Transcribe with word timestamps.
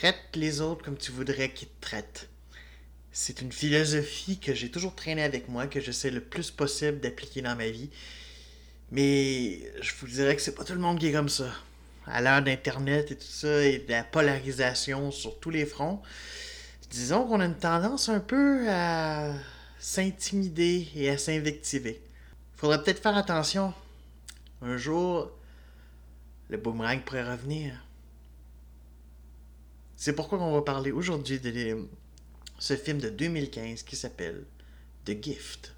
Traite 0.00 0.34
les 0.34 0.62
autres 0.62 0.82
comme 0.82 0.96
tu 0.96 1.12
voudrais 1.12 1.50
qu'ils 1.50 1.68
te 1.68 1.80
traitent. 1.82 2.30
C'est 3.12 3.42
une 3.42 3.52
philosophie 3.52 4.38
que 4.38 4.54
j'ai 4.54 4.70
toujours 4.70 4.94
traînée 4.94 5.22
avec 5.22 5.50
moi, 5.50 5.66
que 5.66 5.78
j'essaie 5.78 6.10
le 6.10 6.22
plus 6.22 6.50
possible 6.50 7.00
d'appliquer 7.00 7.42
dans 7.42 7.54
ma 7.54 7.68
vie. 7.68 7.90
Mais 8.90 9.60
je 9.82 9.92
vous 10.00 10.06
dirais 10.06 10.34
que 10.34 10.40
c'est 10.40 10.54
pas 10.54 10.64
tout 10.64 10.72
le 10.72 10.78
monde 10.78 10.98
qui 10.98 11.08
est 11.08 11.12
comme 11.12 11.28
ça. 11.28 11.52
À 12.06 12.22
l'heure 12.22 12.40
d'Internet 12.40 13.10
et 13.10 13.16
tout 13.18 13.26
ça, 13.26 13.62
et 13.62 13.80
de 13.80 13.90
la 13.90 14.02
polarisation 14.02 15.10
sur 15.10 15.38
tous 15.38 15.50
les 15.50 15.66
fronts, 15.66 16.00
disons 16.88 17.26
qu'on 17.26 17.40
a 17.40 17.44
une 17.44 17.58
tendance 17.58 18.08
un 18.08 18.20
peu 18.20 18.70
à 18.70 19.34
s'intimider 19.78 20.88
et 20.94 21.10
à 21.10 21.18
s'invectiver. 21.18 22.00
Faudrait 22.56 22.82
peut-être 22.82 23.02
faire 23.02 23.18
attention. 23.18 23.74
Un 24.62 24.78
jour, 24.78 25.30
le 26.48 26.56
boomerang 26.56 27.02
pourrait 27.02 27.30
revenir. 27.30 27.74
C'est 30.00 30.14
pourquoi 30.14 30.40
on 30.40 30.54
va 30.54 30.62
parler 30.62 30.92
aujourd'hui 30.92 31.40
de 31.40 31.86
ce 32.58 32.74
film 32.74 33.00
de 33.00 33.10
2015 33.10 33.82
qui 33.82 33.96
s'appelle 33.96 34.46
The 35.04 35.22
Gift. 35.22 35.74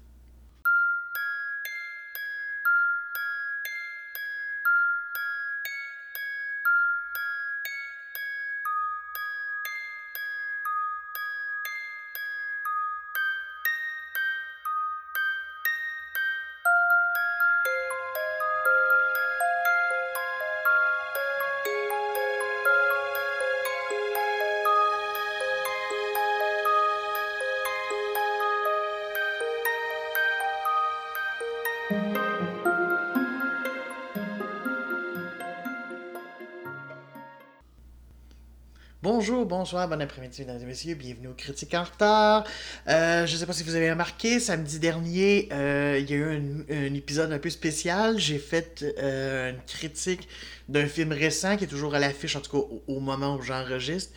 Bonjour, 39.25 39.45
bonsoir, 39.45 39.87
bon 39.87 40.01
après-midi, 40.01 40.41
mesdames 40.41 40.61
et 40.61 40.65
messieurs, 40.65 40.95
bienvenue 40.95 41.29
au 41.29 41.33
Critique 41.33 41.73
en 41.75 41.85
retard. 41.85 42.43
Euh, 42.89 43.25
je 43.25 43.31
ne 43.31 43.37
sais 43.37 43.45
pas 43.45 43.53
si 43.53 43.63
vous 43.63 43.73
avez 43.73 43.89
remarqué, 43.89 44.41
samedi 44.41 44.79
dernier, 44.79 45.47
euh, 45.53 45.97
il 45.97 46.11
y 46.11 46.13
a 46.13 46.17
eu 46.17 46.65
un, 46.69 46.93
épisode 46.93 47.31
un 47.31 47.39
peu 47.39 47.49
spécial. 47.49 48.19
J'ai 48.19 48.37
fait 48.37 48.83
euh, 49.01 49.51
une 49.51 49.61
critique 49.65 50.27
d'un 50.67 50.87
film 50.87 51.13
récent 51.13 51.55
qui 51.55 51.63
est 51.63 51.67
toujours 51.67 51.95
à 51.95 51.99
l'affiche, 51.99 52.35
en 52.35 52.41
tout 52.41 52.51
cas 52.51 52.67
au, 52.85 52.99
moment 52.99 53.37
où 53.37 53.41
j'enregistre, 53.41 54.11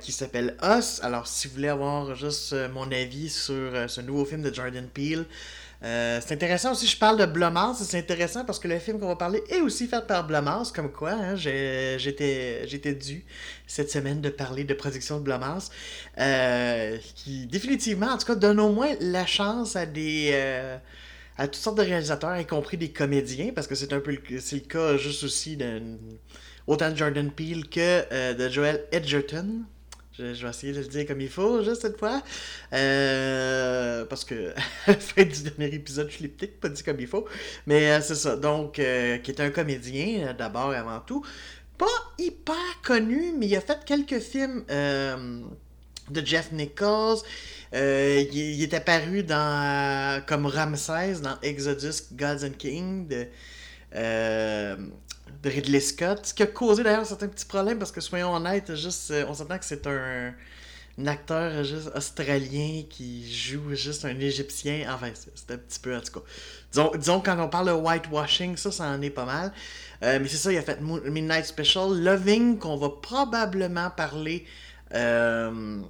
qui 0.00 0.12
s'appelle 0.12 0.54
Us. 0.62 1.00
Alors, 1.02 1.26
si 1.26 1.48
vous 1.48 1.54
voulez 1.54 1.68
avoir 1.68 2.14
juste 2.14 2.54
mon 2.74 2.92
avis 2.92 3.30
sur 3.30 3.88
ce 3.88 4.02
nouveau 4.02 4.26
film 4.26 4.42
de 4.42 4.52
Jordan 4.52 4.86
Peele, 4.86 5.24
euh, 5.82 6.20
c'est 6.22 6.34
intéressant 6.34 6.72
aussi, 6.72 6.86
je 6.86 6.98
parle 6.98 7.18
de 7.18 7.24
Blumhouse, 7.24 7.78
c'est 7.78 7.98
intéressant 7.98 8.44
parce 8.44 8.58
que 8.58 8.68
le 8.68 8.78
film 8.78 9.00
qu'on 9.00 9.08
va 9.08 9.16
parler 9.16 9.42
est 9.48 9.60
aussi 9.60 9.86
fait 9.86 10.06
par 10.06 10.26
Blumhouse, 10.26 10.72
comme 10.72 10.92
quoi 10.92 11.12
hein, 11.12 11.36
j'étais 11.36 12.94
dû 12.94 13.24
cette 13.66 13.90
semaine 13.90 14.20
de 14.20 14.28
parler 14.28 14.64
de 14.64 14.74
production 14.74 15.18
de 15.18 15.24
Blumhouse, 15.24 15.70
euh, 16.18 16.98
qui 17.14 17.46
définitivement, 17.46 18.08
en 18.08 18.18
tout 18.18 18.26
cas, 18.26 18.34
donne 18.34 18.60
au 18.60 18.72
moins 18.72 18.94
la 19.00 19.26
chance 19.26 19.76
à 19.76 19.86
des... 19.86 20.30
Euh, 20.34 20.76
à 21.38 21.46
toutes 21.46 21.62
sortes 21.62 21.78
de 21.78 21.82
réalisateurs, 21.82 22.36
y 22.36 22.44
compris 22.44 22.76
des 22.76 22.90
comédiens, 22.90 23.52
parce 23.54 23.66
que 23.66 23.74
c'est 23.74 23.94
un 23.94 24.00
peu 24.00 24.10
le, 24.10 24.20
le 24.28 24.58
cas 24.58 24.98
juste 24.98 25.24
aussi 25.24 25.56
de, 25.56 25.80
autant 26.66 26.90
de 26.90 26.96
Jordan 26.96 27.30
Peele 27.30 27.66
que 27.66 28.34
de 28.34 28.48
Joel 28.50 28.84
Edgerton, 28.92 29.62
je, 30.20 30.42
vais 30.42 30.50
essayer 30.50 30.72
de 30.72 30.80
le 30.80 30.86
dire 30.86 31.06
comme 31.06 31.20
il 31.20 31.28
faut, 31.28 31.62
juste 31.62 31.82
cette 31.82 31.98
fois. 31.98 32.22
Euh, 32.72 34.04
parce 34.06 34.24
que 34.24 34.50
à 34.50 34.88
la 34.88 34.94
fin 34.98 35.24
du 35.24 35.42
dernier 35.42 35.74
épisode, 35.74 36.10
je 36.10 36.20
l'ai 36.20 36.28
peut-être 36.28 36.60
pas 36.60 36.68
dit 36.68 36.82
comme 36.82 37.00
il 37.00 37.06
faut. 37.06 37.26
Mais 37.66 37.90
euh, 37.90 38.00
c'est 38.00 38.14
ça. 38.14 38.36
Donc, 38.36 38.78
euh, 38.78 39.18
qui 39.18 39.30
est 39.30 39.40
un 39.40 39.50
comédien, 39.50 40.34
d'abord 40.34 40.74
et 40.74 40.76
avant 40.76 41.00
tout. 41.00 41.24
Pas 41.78 41.86
hyper 42.18 42.80
connu, 42.84 43.32
mais 43.38 43.46
il 43.46 43.56
a 43.56 43.60
fait 43.60 43.84
quelques 43.86 44.20
films 44.20 44.64
de 44.68 46.26
Jeff 46.26 46.52
Nichols. 46.52 47.18
il, 47.72 48.62
est 48.62 48.74
apparu 48.74 49.22
dans, 49.22 50.22
comme 50.26 50.44
Ramsès 50.44 51.20
dans 51.22 51.38
Exodus 51.42 52.12
Gods 52.12 52.44
and 52.44 52.56
Kings 52.58 53.08
de, 53.08 53.26
de 55.42 55.48
Ridley 55.48 55.80
Scott, 55.80 56.26
ce 56.26 56.34
qui 56.34 56.42
a 56.42 56.46
causé 56.46 56.82
d'ailleurs 56.82 57.06
certains 57.06 57.28
petits 57.28 57.46
problèmes 57.46 57.78
parce 57.78 57.92
que 57.92 58.00
soyons 58.00 58.34
honnêtes, 58.34 58.74
juste, 58.74 59.10
euh, 59.10 59.24
on 59.28 59.34
s'entend 59.34 59.58
que 59.58 59.64
c'est 59.64 59.86
un, 59.86 60.34
acteur 61.06 61.64
juste 61.64 61.90
australien 61.94 62.82
qui 62.90 63.32
joue 63.32 63.74
juste 63.74 64.04
un 64.04 64.20
égyptien. 64.20 64.86
Enfin, 64.92 65.08
c'est 65.14 65.50
un 65.50 65.56
petit 65.56 65.80
peu 65.80 65.96
en 65.96 66.00
tout 66.00 66.12
cas. 66.12 66.26
Disons, 66.72 66.90
disons 66.94 67.20
quand 67.20 67.38
on 67.42 67.48
parle 67.48 67.68
de 67.68 67.72
whitewashing, 67.72 68.58
ça, 68.58 68.70
ça 68.70 68.84
en 68.84 69.00
est 69.00 69.08
pas 69.08 69.24
mal. 69.24 69.50
Euh, 70.02 70.18
mais 70.20 70.28
c'est 70.28 70.36
ça, 70.36 70.52
il 70.52 70.58
a 70.58 70.62
fait 70.62 70.78
Midnight 70.80 71.46
Special, 71.46 71.98
Loving, 72.02 72.58
qu'on 72.58 72.76
va 72.76 72.90
probablement 72.90 73.88
parler 73.88 74.44
euh, 74.94 75.80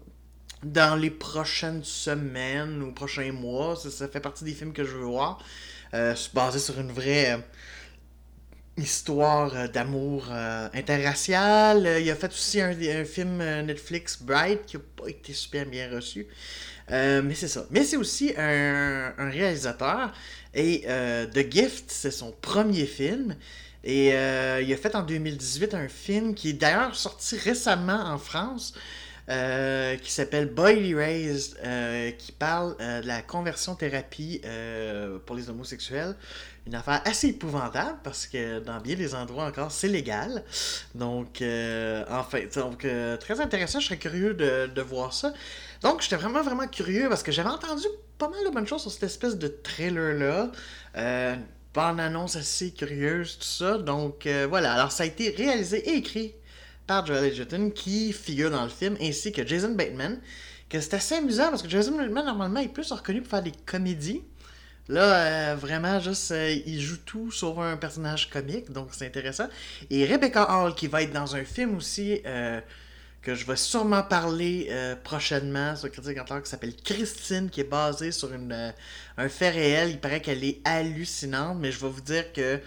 dans 0.62 0.94
les 0.94 1.10
prochaines 1.10 1.82
semaines 1.82 2.80
ou 2.80 2.92
prochains 2.92 3.32
mois. 3.32 3.74
Ça, 3.74 4.06
fait 4.06 4.20
partie 4.20 4.44
des 4.44 4.52
films 4.52 4.72
que 4.72 4.84
je 4.84 4.96
veux 4.96 5.06
voir. 5.06 5.42
basé 6.34 6.60
sur 6.60 6.78
une 6.78 6.92
vraie 6.92 7.40
histoire 8.80 9.54
euh, 9.56 9.68
d'amour 9.68 10.26
euh, 10.30 10.68
interracial. 10.74 11.86
Euh, 11.86 12.00
il 12.00 12.10
a 12.10 12.16
fait 12.16 12.32
aussi 12.32 12.60
un, 12.60 12.74
film 13.04 13.38
Netflix, 13.38 14.22
Bright, 14.22 14.66
qui 14.66 14.76
n'a 14.76 14.82
pas 14.96 15.08
été 15.08 15.32
super 15.32 15.66
bien 15.66 15.90
reçu. 15.90 16.26
mais 16.88 17.34
c'est 17.34 17.48
ça. 17.48 17.66
Mais 17.70 17.84
c'est 17.84 17.96
aussi 17.96 18.32
un, 18.36 19.12
réalisateur. 19.18 20.12
Et 20.54 20.84
The 21.32 21.50
Gift, 21.50 21.84
c'est 21.88 22.10
son 22.10 22.32
premier 22.32 22.86
film. 22.86 23.36
Et 23.84 24.08
il 24.08 24.72
a 24.72 24.76
fait 24.76 24.94
en 24.94 25.02
2018 25.02 25.74
un 25.74 25.88
film 25.88 26.34
qui 26.34 26.50
est 26.50 26.54
d'ailleurs 26.54 26.94
sorti 26.96 27.36
récemment 27.36 28.04
en 28.04 28.18
France. 28.18 28.74
Qui 29.28 30.12
s'appelle 30.12 30.46
Boy 30.46 30.94
Raised, 30.94 31.56
qui 32.18 32.32
parle 32.32 32.76
de 32.78 33.06
la 33.06 33.22
conversion 33.22 33.74
thérapie 33.74 34.40
pour 35.26 35.36
les 35.36 35.50
homosexuels 35.50 36.16
une 36.66 36.74
affaire 36.74 37.02
assez 37.04 37.28
épouvantable 37.28 37.98
parce 38.04 38.26
que 38.26 38.60
dans 38.60 38.78
bien 38.80 38.94
des 38.94 39.14
endroits 39.14 39.44
encore, 39.44 39.72
c'est 39.72 39.88
légal. 39.88 40.44
Donc, 40.94 41.42
euh, 41.42 42.04
en 42.08 42.22
fait, 42.22 42.56
donc, 42.58 42.84
euh, 42.84 43.16
très 43.16 43.40
intéressant. 43.40 43.80
Je 43.80 43.86
serais 43.86 43.98
curieux 43.98 44.34
de, 44.34 44.80
voir 44.80 45.12
ça. 45.12 45.32
Donc, 45.82 46.02
j'étais 46.02 46.16
vraiment, 46.16 46.42
vraiment 46.42 46.66
curieux 46.66 47.08
parce 47.08 47.22
que 47.22 47.32
j'avais 47.32 47.48
entendu 47.48 47.86
pas 48.18 48.28
mal 48.28 48.44
de 48.44 48.50
bonnes 48.50 48.66
choses 48.66 48.82
sur 48.82 48.90
cette 48.90 49.04
espèce 49.04 49.36
de 49.36 49.48
trailer-là. 49.48 50.52
Euh, 50.96 51.36
bande-annonce 51.74 52.36
assez 52.36 52.72
curieuse, 52.72 53.38
tout 53.38 53.44
ça. 53.44 53.78
Donc, 53.78 54.26
euh, 54.26 54.46
voilà. 54.48 54.74
Alors, 54.74 54.92
ça 54.92 55.04
a 55.04 55.06
été 55.06 55.30
réalisé 55.30 55.90
et 55.90 55.96
écrit 55.96 56.34
par 56.90 57.06
Joel 57.06 57.26
Edgerton 57.26 57.70
qui 57.70 58.12
figure 58.12 58.50
dans 58.50 58.64
le 58.64 58.68
film, 58.68 58.96
ainsi 59.00 59.30
que 59.30 59.46
Jason 59.46 59.74
Bateman. 59.74 60.18
Que 60.68 60.80
c'est 60.80 60.94
assez 60.94 61.14
amusant 61.14 61.50
parce 61.50 61.62
que 61.62 61.68
Jason 61.68 61.96
Bateman, 61.96 62.24
normalement, 62.24 62.58
est 62.58 62.66
plus 62.66 62.90
reconnu 62.90 63.20
pour 63.20 63.30
faire 63.30 63.44
des 63.44 63.52
comédies. 63.64 64.22
Là, 64.88 65.52
euh, 65.52 65.54
vraiment, 65.54 66.00
juste, 66.00 66.32
euh, 66.32 66.52
il 66.66 66.80
joue 66.80 66.96
tout 67.06 67.30
sauf 67.30 67.56
un 67.58 67.76
personnage 67.76 68.28
comique, 68.28 68.72
donc 68.72 68.88
c'est 68.90 69.06
intéressant. 69.06 69.46
Et 69.88 70.04
Rebecca 70.04 70.50
Hall, 70.50 70.74
qui 70.74 70.88
va 70.88 71.02
être 71.02 71.12
dans 71.12 71.36
un 71.36 71.44
film 71.44 71.76
aussi, 71.76 72.22
euh, 72.26 72.60
que 73.22 73.36
je 73.36 73.46
vais 73.46 73.54
sûrement 73.54 74.02
parler 74.02 74.72
prochainement 75.04 75.76
sur 75.76 75.92
Critique 75.92 76.18
Antler, 76.18 76.42
qui 76.42 76.50
s'appelle 76.50 76.74
Christine, 76.74 77.50
qui 77.50 77.60
est 77.60 77.70
basée 77.70 78.10
sur 78.10 78.30
un 78.32 79.28
fait 79.28 79.50
réel. 79.50 79.90
Il 79.90 80.00
paraît 80.00 80.22
qu'elle 80.22 80.42
est 80.42 80.60
hallucinante, 80.64 81.58
mais 81.60 81.70
je 81.70 81.78
vais 81.78 81.90
vous 81.90 82.00
dire 82.00 82.32
que 82.32 82.58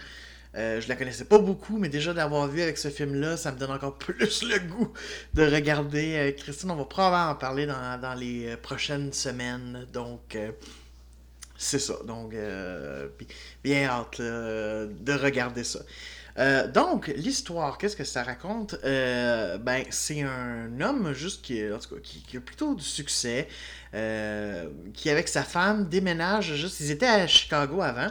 je 0.54 0.88
la 0.88 0.96
connaissais 0.96 1.24
pas 1.24 1.38
beaucoup, 1.38 1.78
mais 1.78 1.88
déjà 1.88 2.14
d'avoir 2.14 2.46
vu 2.46 2.62
avec 2.62 2.78
ce 2.78 2.88
film-là, 2.88 3.36
ça 3.36 3.52
me 3.52 3.58
donne 3.58 3.72
encore 3.72 3.94
plus 3.98 4.42
le 4.42 4.58
goût 4.60 4.92
de 5.34 5.44
regarder 5.44 6.34
Christine. 6.38 6.70
On 6.70 6.76
va 6.76 6.84
probablement 6.84 7.30
en 7.30 7.34
parler 7.34 7.66
dans, 7.66 8.14
les 8.18 8.56
prochaines 8.56 9.12
semaines. 9.12 9.86
Donc, 9.92 10.36
c'est 11.56 11.78
ça. 11.78 11.94
Donc, 12.06 12.34
euh, 12.34 13.08
bien 13.62 13.84
hâte 13.84 14.20
de 14.20 15.12
regarder 15.12 15.64
ça. 15.64 15.80
Euh, 16.36 16.66
donc, 16.66 17.08
l'histoire, 17.16 17.78
qu'est-ce 17.78 17.96
que 17.96 18.04
ça 18.04 18.24
raconte? 18.24 18.74
Euh, 18.84 19.56
Ben, 19.58 19.84
c'est 19.90 20.22
un 20.22 20.80
homme 20.80 21.12
juste 21.12 21.42
qui, 21.42 21.62
en 21.72 21.78
tout 21.78 21.94
cas, 21.94 22.00
qui, 22.02 22.36
a 22.36 22.40
plutôt 22.40 22.74
du 22.74 22.84
succès, 22.84 23.48
qui 23.92 25.10
avec 25.10 25.28
sa 25.28 25.42
femme 25.42 25.88
déménage 25.88 26.54
juste. 26.54 26.80
Ils 26.80 26.90
étaient 26.90 27.06
à 27.06 27.26
Chicago 27.26 27.80
avant. 27.80 28.10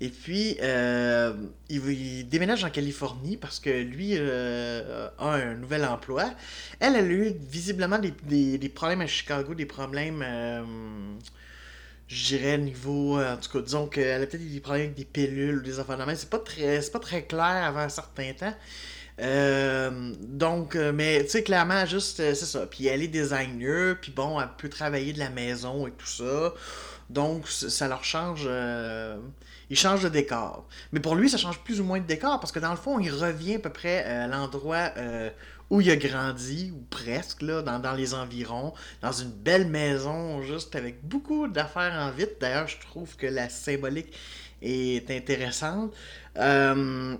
Et 0.00 0.08
puis, 0.08 0.56
il, 1.68 2.28
déménage 2.28 2.64
en 2.64 2.70
Californie 2.70 3.36
parce 3.36 3.60
que 3.60 3.70
lui 3.70 4.16
a 4.16 5.10
un 5.18 5.54
nouvel 5.54 5.84
emploi. 5.84 6.32
Elle, 6.78 6.96
elle 6.96 7.04
a 7.04 7.08
eu 7.08 7.34
visiblement 7.38 7.98
des, 7.98 8.58
des 8.58 8.68
problèmes 8.68 9.02
à 9.02 9.06
Chicago, 9.06 9.54
des 9.54 9.66
problèmes 9.66 10.24
je 12.10 12.36
dirais 12.36 12.58
niveau 12.58 13.18
euh, 13.18 13.34
en 13.34 13.36
tout 13.36 13.50
cas 13.50 13.60
disons 13.60 13.86
qu'elle 13.86 14.22
a 14.22 14.26
peut-être 14.26 14.52
des 14.52 14.60
problèmes 14.60 14.86
avec 14.86 14.96
des 14.96 15.04
pilules 15.04 15.58
ou 15.58 15.62
des 15.62 15.78
affaires 15.78 15.96
de 15.96 16.14
c'est 16.14 16.28
pas 16.28 16.40
très 16.40 16.80
pas 16.90 16.98
très 16.98 17.22
clair 17.24 17.44
avant 17.46 17.80
un 17.80 17.88
certain 17.88 18.32
temps 18.32 18.54
Euh, 19.20 20.14
donc, 20.20 20.76
euh, 20.76 20.92
mais 20.94 21.22
tu 21.24 21.30
sais, 21.30 21.42
clairement, 21.42 21.84
juste, 21.86 22.20
euh, 22.20 22.34
c'est 22.34 22.46
ça. 22.46 22.66
Puis 22.66 22.86
elle 22.86 23.02
est 23.02 23.08
designer, 23.08 23.96
puis 24.00 24.12
bon, 24.12 24.40
elle 24.40 24.48
peut 24.58 24.70
travailler 24.70 25.12
de 25.12 25.18
la 25.18 25.30
maison 25.30 25.86
et 25.86 25.92
tout 25.92 26.06
ça. 26.06 26.54
Donc, 27.10 27.48
ça 27.48 27.88
leur 27.88 28.04
change. 28.04 28.48
Il 29.70 29.76
change 29.76 30.02
de 30.02 30.08
décor. 30.08 30.66
Mais 30.92 31.00
pour 31.00 31.14
lui, 31.14 31.30
ça 31.30 31.38
change 31.38 31.60
plus 31.60 31.80
ou 31.80 31.84
moins 31.84 32.00
de 32.00 32.06
décor 32.06 32.40
parce 32.40 32.52
que 32.52 32.58
dans 32.58 32.72
le 32.72 32.76
fond, 32.76 32.98
il 32.98 33.10
revient 33.10 33.54
à 33.54 33.58
peu 33.60 33.70
près 33.70 34.04
à 34.04 34.26
l'endroit 34.26 34.92
où 35.70 35.80
il 35.80 35.88
a 35.90 35.96
grandi, 35.96 36.72
ou 36.74 36.84
presque, 36.90 37.42
là, 37.42 37.62
dans, 37.62 37.92
les 37.92 38.12
environs, 38.12 38.74
dans 39.02 39.12
une 39.12 39.30
belle 39.30 39.68
maison, 39.68 40.42
juste 40.42 40.74
avec 40.74 41.06
beaucoup 41.06 41.46
d'affaires 41.46 41.94
en 41.94 42.10
vite. 42.10 42.36
D'ailleurs, 42.40 42.66
je 42.66 42.80
trouve 42.80 43.16
que 43.16 43.26
la 43.26 43.48
symbolique 43.48 44.12
est 44.60 45.08
intéressante. 45.10 45.94
Euh, 46.36 47.16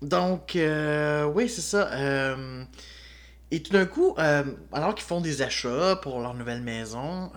donc, 0.00 0.54
euh, 0.54 1.24
oui, 1.24 1.48
c'est 1.48 1.60
ça. 1.60 1.90
Euh, 3.52 3.56
et 3.56 3.62
tout 3.62 3.72
d'un 3.72 3.86
coup, 3.86 4.14
euh, 4.18 4.44
alors 4.72 4.94
qu'ils 4.94 5.06
font 5.06 5.20
des 5.20 5.42
achats 5.42 5.96
pour 6.02 6.20
leur 6.20 6.34
nouvelle 6.34 6.62
maison, 6.62 7.30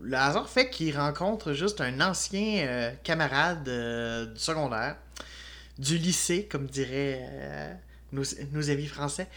le 0.00 0.16
hasard 0.16 0.48
fait 0.48 0.70
qu'ils 0.70 0.96
rencontrent 0.96 1.52
juste 1.52 1.80
un 1.80 2.00
ancien 2.00 2.92
camarade 3.04 3.64
du 3.64 4.40
secondaire, 4.40 4.96
du 5.78 5.98
lycée, 5.98 6.46
comme 6.50 6.66
dirait 6.66 7.78
nos, 8.12 8.70
amis 8.70 8.86
français. 8.86 9.28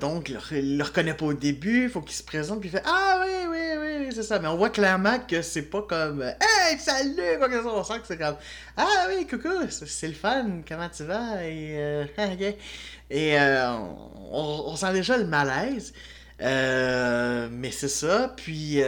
donc, 0.00 0.28
il 0.52 0.78
le 0.78 0.84
reconnaît 0.84 1.14
pas 1.14 1.26
au 1.26 1.34
début, 1.34 1.88
faut 1.88 2.00
qu'il 2.00 2.16
se 2.16 2.22
présente, 2.22 2.60
puis 2.60 2.68
il 2.68 2.72
fait 2.72 2.82
Ah 2.84 3.24
oui, 3.24 3.46
oui, 3.50 3.58
oui, 3.78 3.90
c'est 4.14 4.22
ça. 4.22 4.38
Mais 4.38 4.48
on 4.48 4.56
voit 4.56 4.70
clairement 4.70 5.18
que 5.20 5.42
c'est 5.42 5.62
pas 5.62 5.82
comme 5.82 6.22
Hey, 6.22 6.78
salut, 6.78 7.38
quoi 7.38 7.48
que. 7.48 7.66
On 7.66 7.84
sent 7.84 8.00
que 8.00 8.06
c'est 8.06 8.18
comme 8.18 8.36
Ah 8.76 9.06
oui, 9.08 9.26
coucou, 9.26 9.48
c'est 9.68 10.08
le 10.08 10.14
fun, 10.14 10.62
comment 10.66 10.88
tu 10.88 11.04
vas? 11.04 11.44
Et, 11.44 11.76
euh, 11.78 12.04
Et 13.10 13.38
euh, 13.40 13.76
on, 14.30 14.76
sent 14.76 14.92
déjà 14.92 15.16
le 15.16 15.26
malaise. 15.26 15.92
Euh, 16.40 17.48
mais 17.50 17.70
c'est 17.70 17.88
ça. 17.88 18.32
Puis, 18.36 18.80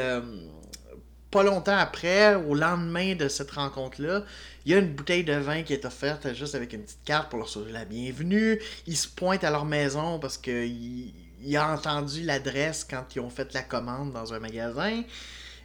pas 1.30 1.42
longtemps 1.42 1.76
après, 1.76 2.34
au 2.34 2.54
lendemain 2.54 3.14
de 3.14 3.28
cette 3.28 3.50
rencontre-là, 3.50 4.24
il 4.64 4.72
y 4.72 4.74
a 4.74 4.78
une 4.78 4.92
bouteille 4.92 5.24
de 5.24 5.34
vin 5.34 5.62
qui 5.62 5.72
est 5.72 5.84
offerte 5.84 6.32
juste 6.34 6.54
avec 6.54 6.72
une 6.72 6.82
petite 6.82 7.04
carte 7.04 7.30
pour 7.30 7.38
leur 7.38 7.48
souhaiter 7.48 7.72
la 7.72 7.84
bienvenue. 7.84 8.60
Ils 8.86 8.96
se 8.96 9.08
pointent 9.08 9.44
à 9.44 9.50
leur 9.50 9.64
maison 9.64 10.18
parce 10.18 10.38
qu'il 10.38 11.12
il 11.44 11.56
a 11.56 11.72
entendu 11.72 12.22
l'adresse 12.22 12.86
quand 12.88 13.04
ils 13.16 13.20
ont 13.20 13.30
fait 13.30 13.52
la 13.54 13.62
commande 13.62 14.12
dans 14.12 14.32
un 14.32 14.38
magasin. 14.38 15.02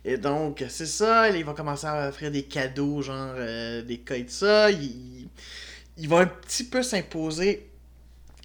Et 0.03 0.17
donc, 0.17 0.63
c'est 0.69 0.85
ça, 0.85 1.29
il 1.29 1.43
va 1.43 1.53
commencer 1.53 1.85
à 1.85 2.09
offrir 2.09 2.31
des 2.31 2.43
cadeaux, 2.43 3.01
genre 3.01 3.33
euh, 3.35 3.81
des 3.81 3.99
cas 3.99 4.17
de 4.17 4.29
ça. 4.29 4.71
Il, 4.71 5.27
il, 5.97 6.07
va 6.07 6.19
un 6.19 6.27
petit 6.27 6.63
peu 6.63 6.81
s'imposer 6.81 7.69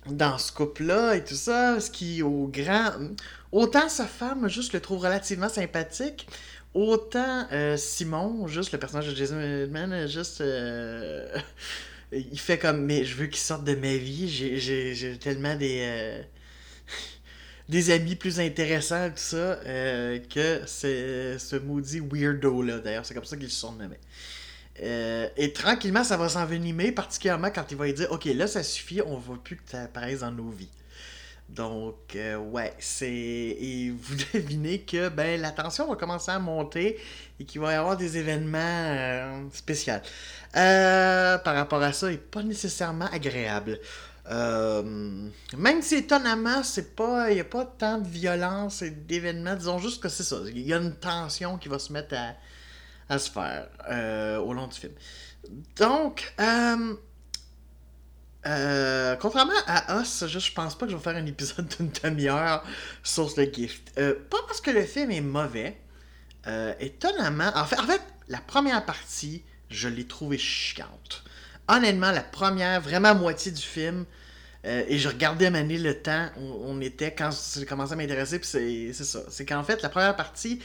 dans 0.07 0.39
ce 0.39 0.53
couple-là 0.53 1.15
et 1.15 1.25
tout 1.25 1.35
ça, 1.35 1.81
ce 1.81 1.91
qui, 1.91 2.23
au 2.23 2.49
grand. 2.49 2.93
Autant 3.53 3.89
sa 3.89 4.07
femme, 4.07 4.49
juste 4.49 4.73
le 4.73 4.81
trouve 4.81 5.03
relativement 5.03 5.49
sympathique, 5.49 6.27
autant 6.75 7.47
euh, 7.53 7.77
Simon, 7.77 8.47
juste 8.47 8.73
le 8.73 8.79
personnage 8.79 9.09
de 9.09 9.15
Jason 9.15 9.37
Redman, 9.37 10.07
juste. 10.09 10.41
Euh, 10.41 11.29
il 12.13 12.39
fait 12.39 12.59
comme, 12.59 12.85
mais 12.85 13.05
je 13.05 13.17
veux 13.17 13.27
qu'il 13.27 13.41
sorte 13.41 13.65
de 13.65 13.75
ma 13.75 13.97
vie, 13.97 14.29
j'ai 14.29 15.19
tellement 15.19 15.57
des 17.69 17.91
amis 17.91 18.17
plus 18.17 18.41
intéressants 18.41 19.09
tout 19.11 19.17
ça 19.17 19.37
euh, 19.37 20.19
que 20.19 20.63
ce 20.67 21.57
maudit 21.57 22.01
weirdo-là. 22.01 22.81
D'ailleurs, 22.81 23.07
c'est 23.07 23.15
comme 23.15 23.25
ça 23.25 23.37
qu'il 23.37 23.51
se 23.51 23.59
surnommait. 23.59 24.01
Euh, 24.81 25.29
et 25.37 25.53
tranquillement, 25.53 26.05
ça 26.05 26.17
va 26.17 26.29
s'envenimer, 26.29 26.93
particulièrement 26.93 27.51
quand 27.51 27.65
il 27.71 27.77
va 27.77 27.87
lui 27.87 27.93
dire 27.93 28.11
Ok, 28.11 28.25
là, 28.25 28.47
ça 28.47 28.63
suffit, 28.63 29.03
on 29.03 29.19
veut 29.19 29.39
plus 29.39 29.57
que 29.57 29.69
tu 29.69 29.77
apparaisses 29.77 30.21
dans 30.21 30.33
nos 30.33 30.51
vies. 30.51 30.71
Donc, 31.55 32.17
euh, 32.17 32.37
ouais, 32.37 32.73
c'est. 32.79 33.11
Et 33.11 33.91
vous 33.97 34.15
devinez 34.35 34.81
que 34.81 35.09
ben, 35.09 35.41
la 35.41 35.51
tension 35.51 35.87
va 35.87 35.97
commencer 35.97 36.31
à 36.31 36.39
monter 36.39 36.99
et 37.39 37.45
qu'il 37.45 37.61
va 37.61 37.73
y 37.73 37.75
avoir 37.75 37.97
des 37.97 38.17
événements 38.17 39.51
spéciaux. 39.53 39.95
par 40.53 41.55
rapport 41.55 41.83
à 41.83 41.93
ça, 41.93 42.11
et 42.11 42.17
pas 42.17 42.43
nécessairement 42.43 43.09
agréable. 43.13 43.79
Euh, 44.31 45.29
même 45.57 45.83
si 45.83 45.97
étonnamment, 45.97 46.63
c'est 46.63 46.95
pas, 46.95 47.31
il 47.31 47.35
n'y 47.35 47.41
a 47.41 47.45
pas 47.45 47.65
tant 47.65 47.99
de 47.99 48.09
violence 48.09 48.83
et 48.83 48.91
d'événements, 48.91 49.57
disons 49.57 49.79
juste 49.79 50.03
que 50.03 50.09
c'est 50.09 50.23
ça. 50.23 50.37
Il 50.47 50.61
y 50.61 50.73
a 50.73 50.79
une 50.79 50.95
tension 50.95 51.59
qui 51.59 51.69
va 51.69 51.79
se 51.79 51.93
mettre 51.93 52.15
à, 53.09 53.19
se 53.19 53.31
faire 53.31 53.69
euh, 53.91 54.39
au 54.39 54.53
long 54.53 54.69
du 54.69 54.79
film. 54.79 54.93
Donc, 55.77 56.33
euh, 58.47 59.17
contrairement 59.17 59.53
à 59.67 60.01
Us, 60.01 60.25
je, 60.27 60.53
pense 60.53 60.77
pas 60.77 60.87
que 60.87 60.93
je 60.93 60.97
vais 60.97 61.03
faire 61.03 61.17
un 61.17 61.27
épisode 61.27 61.69
d'une 61.79 61.91
demi-heure 62.03 62.65
sur 63.03 63.31
ce 63.31 63.43
gift. 63.51 63.93
pas 63.95 64.39
parce 64.47 64.61
que 64.61 64.71
le 64.71 64.85
film 64.85 65.11
est 65.11 65.21
mauvais. 65.21 65.79
étonnamment, 66.81 67.53
en 67.55 67.65
fait, 67.65 68.03
la 68.29 68.39
première 68.39 68.85
partie, 68.85 69.43
je 69.71 69.89
l'ai 69.89 70.07
trouvé 70.07 70.39
chiante 70.39 71.25
honnêtement, 71.69 72.11
la 72.11 72.23
première, 72.23 72.81
vraiment 72.81 73.15
moitié 73.15 73.53
du 73.53 73.63
film, 73.63 74.05
euh, 74.65 74.85
et 74.87 74.99
je 74.99 75.09
regardais 75.09 75.51
Mané 75.51 75.79
le 75.79 76.01
temps 76.01 76.29
où 76.37 76.63
on 76.65 76.81
était 76.81 77.13
quand 77.13 77.31
j'ai 77.57 77.67
commencé 77.67 77.93
à 77.93 77.97
m'intéresser, 77.97 78.39
puis 78.39 78.49
c'est 78.49 79.05
ça. 79.05 79.21
C'est 79.29 79.45
qu'en 79.45 79.65
fait, 79.65 79.83
la 79.83 79.89
première 79.89 80.17
partie, 80.17 80.61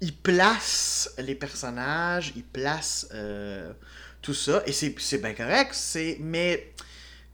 il 0.00 0.14
place 0.14 1.10
les 1.18 1.34
personnages, 1.34 2.32
il 2.36 2.44
place 2.44 3.08
euh, 3.12 3.72
tout 4.22 4.34
ça, 4.34 4.62
et 4.66 4.72
c'est 4.72 5.18
bien 5.18 5.34
correct, 5.34 5.76
mais 6.20 6.72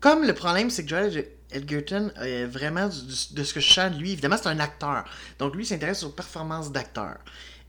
comme 0.02 0.24
le 0.24 0.34
problème, 0.34 0.68
c'est 0.68 0.82
que 0.82 0.88
Joel 0.88 1.26
Edgerton, 1.52 2.10
est 2.20 2.44
vraiment 2.44 2.88
de 2.88 3.44
ce 3.44 3.54
que 3.54 3.60
je 3.60 3.88
de 3.88 3.98
lui, 3.98 4.12
évidemment, 4.12 4.36
c'est 4.36 4.48
un 4.48 4.58
acteur. 4.58 5.04
Donc 5.38 5.54
lui, 5.54 5.64
s'intéresse 5.64 6.02
aux 6.02 6.10
performances 6.10 6.72
d'acteurs. 6.72 7.18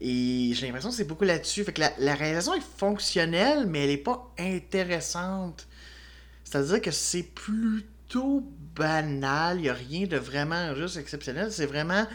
Et 0.01 0.51
j'ai 0.53 0.65
l'impression 0.65 0.89
que 0.89 0.95
c'est 0.95 1.03
beaucoup 1.03 1.25
là-dessus. 1.25 1.63
Fait 1.63 1.73
que 1.73 1.81
la, 1.81 2.15
réalisation 2.15 2.55
est 2.55 2.63
fonctionnelle, 2.77 3.67
mais 3.67 3.83
elle 3.83 3.91
n'est 3.91 3.97
pas 3.97 4.33
intéressante. 4.39 5.67
C'est-à-dire 6.43 6.81
que 6.81 6.91
c'est 6.91 7.23
plutôt 7.23 8.43
banal. 8.75 9.59
Il 9.59 9.63
n'y 9.63 9.69
a 9.69 9.73
rien 9.73 10.07
de 10.07 10.17
vraiment 10.17 10.73
juste 10.75 10.97
exceptionnel. 10.97 11.51
C'est 11.51 11.67
vraiment 11.67 12.07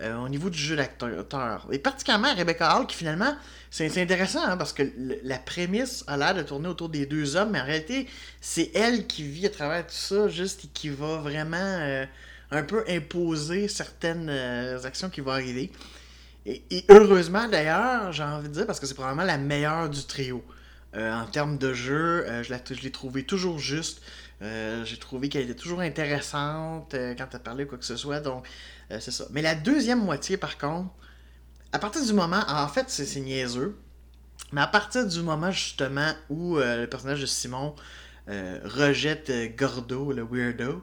euh, 0.00 0.16
au 0.16 0.28
niveau 0.28 0.50
du 0.50 0.58
jeu 0.58 0.74
d'acteur. 0.74 1.68
Et 1.70 1.78
particulièrement 1.78 2.34
Rebecca 2.34 2.76
Hall, 2.76 2.86
qui 2.88 2.96
finalement, 2.96 3.36
c'est 3.70 3.96
intéressant 4.02 4.42
hein, 4.42 4.56
parce 4.56 4.72
que 4.72 4.82
la 5.22 5.38
prémisse 5.38 6.02
a 6.08 6.16
l'air 6.16 6.34
de 6.34 6.42
tourner 6.42 6.66
autour 6.66 6.88
des 6.88 7.06
deux 7.06 7.36
hommes, 7.36 7.50
mais 7.52 7.60
en 7.60 7.64
réalité, 7.64 8.08
c'est 8.40 8.72
elle 8.74 9.06
qui 9.06 9.22
vit 9.22 9.46
à 9.46 9.50
travers 9.50 9.86
tout 9.86 9.94
ça, 9.94 10.28
juste 10.28 10.64
et 10.64 10.68
qui 10.74 10.88
va 10.88 11.18
vraiment 11.18 11.56
euh, 11.56 12.04
un 12.50 12.64
peu 12.64 12.84
imposer 12.88 13.68
certaines 13.68 14.28
euh, 14.28 14.82
actions 14.82 15.10
qui 15.10 15.20
vont 15.20 15.30
arriver. 15.30 15.70
Et, 16.44 16.84
heureusement 16.88 17.48
d'ailleurs, 17.48 18.12
j'ai 18.12 18.24
envie 18.24 18.48
de 18.48 18.54
dire, 18.54 18.66
parce 18.66 18.80
que 18.80 18.86
c'est 18.86 18.94
probablement 18.94 19.24
la 19.24 19.38
meilleure 19.38 19.88
du 19.88 20.04
trio. 20.04 20.44
En 20.96 21.24
termes 21.24 21.58
de 21.58 21.72
jeu, 21.72 22.24
je 22.42 22.54
l'ai 22.82 22.92
trouvée 22.92 23.24
toujours 23.24 23.58
juste. 23.58 24.00
Euh, 24.42 24.84
j'ai 24.84 24.96
trouvé 24.96 25.28
qu'elle 25.28 25.44
était 25.44 25.54
toujours 25.54 25.80
intéressante 25.80 26.94
quand 27.16 27.28
elle 27.32 27.40
parlait 27.40 27.66
quoi 27.66 27.78
que 27.78 27.84
ce 27.84 27.96
soit. 27.96 28.20
Donc, 28.20 28.46
c'est 28.90 29.10
ça. 29.10 29.26
Mais 29.30 29.42
la 29.42 29.54
deuxième 29.54 30.04
moitié, 30.04 30.36
par 30.36 30.58
contre, 30.58 30.90
à 31.72 31.78
partir 31.78 32.04
du 32.04 32.12
moment. 32.12 32.42
En 32.48 32.68
fait, 32.68 32.88
c'est 32.88 33.20
niaiseux. 33.20 33.76
Mais 34.52 34.60
à 34.60 34.66
partir 34.66 35.06
du 35.06 35.20
moment, 35.22 35.50
justement, 35.50 36.12
où 36.28 36.56
le 36.58 36.86
personnage 36.86 37.20
de 37.20 37.26
Simon 37.26 37.74
rejette 38.28 39.32
Gordo, 39.56 40.12
le 40.12 40.22
weirdo, 40.22 40.82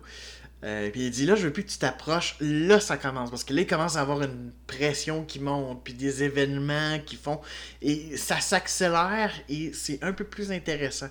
euh, 0.64 0.92
puis 0.92 1.06
il 1.06 1.12
dit 1.12 1.26
là, 1.26 1.36
je 1.36 1.48
veux 1.48 1.54
plus 1.54 1.64
que 1.64 1.72
tu 1.72 1.78
t'approches. 1.78 2.36
Là, 2.40 2.80
ça 2.80 2.98
commence. 2.98 3.30
Parce 3.30 3.44
que 3.44 3.54
là, 3.54 3.62
il 3.62 3.68
commence 3.68 3.96
à 3.96 4.02
avoir 4.02 4.22
une 4.22 4.52
pression 4.68 5.24
qui 5.26 5.40
monte, 5.40 5.84
puis 5.84 5.94
des 5.94 6.24
événements 6.24 7.00
qui 7.06 7.16
font. 7.16 7.42
Et 7.82 8.16
ça 8.18 8.40
s'accélère 8.40 9.32
et 9.50 9.74
c'est 9.74 10.04
un 10.04 10.14
peu 10.14 10.24
plus 10.24 10.52
intéressant. 10.52 11.10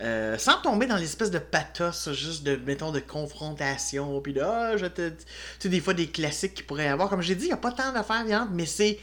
Euh, 0.00 0.36
sans 0.38 0.60
tomber 0.60 0.86
dans 0.86 0.96
l'espèce 0.96 1.30
de 1.30 1.38
pathos, 1.38 2.12
juste 2.12 2.42
de, 2.42 2.56
mettons, 2.56 2.90
de 2.90 3.00
confrontation, 3.00 4.20
puis 4.20 4.32
de, 4.32 4.40
ah, 4.40 4.76
je 4.76 4.86
te. 4.86 5.10
Tu 5.10 5.16
sais, 5.60 5.68
des 5.68 5.80
fois, 5.80 5.94
des 5.94 6.08
classiques 6.08 6.54
qu'il 6.54 6.66
pourrait 6.66 6.86
y 6.86 6.88
avoir. 6.88 7.08
Comme 7.08 7.22
j'ai 7.22 7.36
dit, 7.36 7.44
il 7.44 7.48
n'y 7.48 7.52
a 7.52 7.58
pas 7.58 7.72
tant 7.72 7.92
d'affaires 7.92 8.24
violentes, 8.24 8.50
mais 8.52 8.66
c'est 8.66 8.98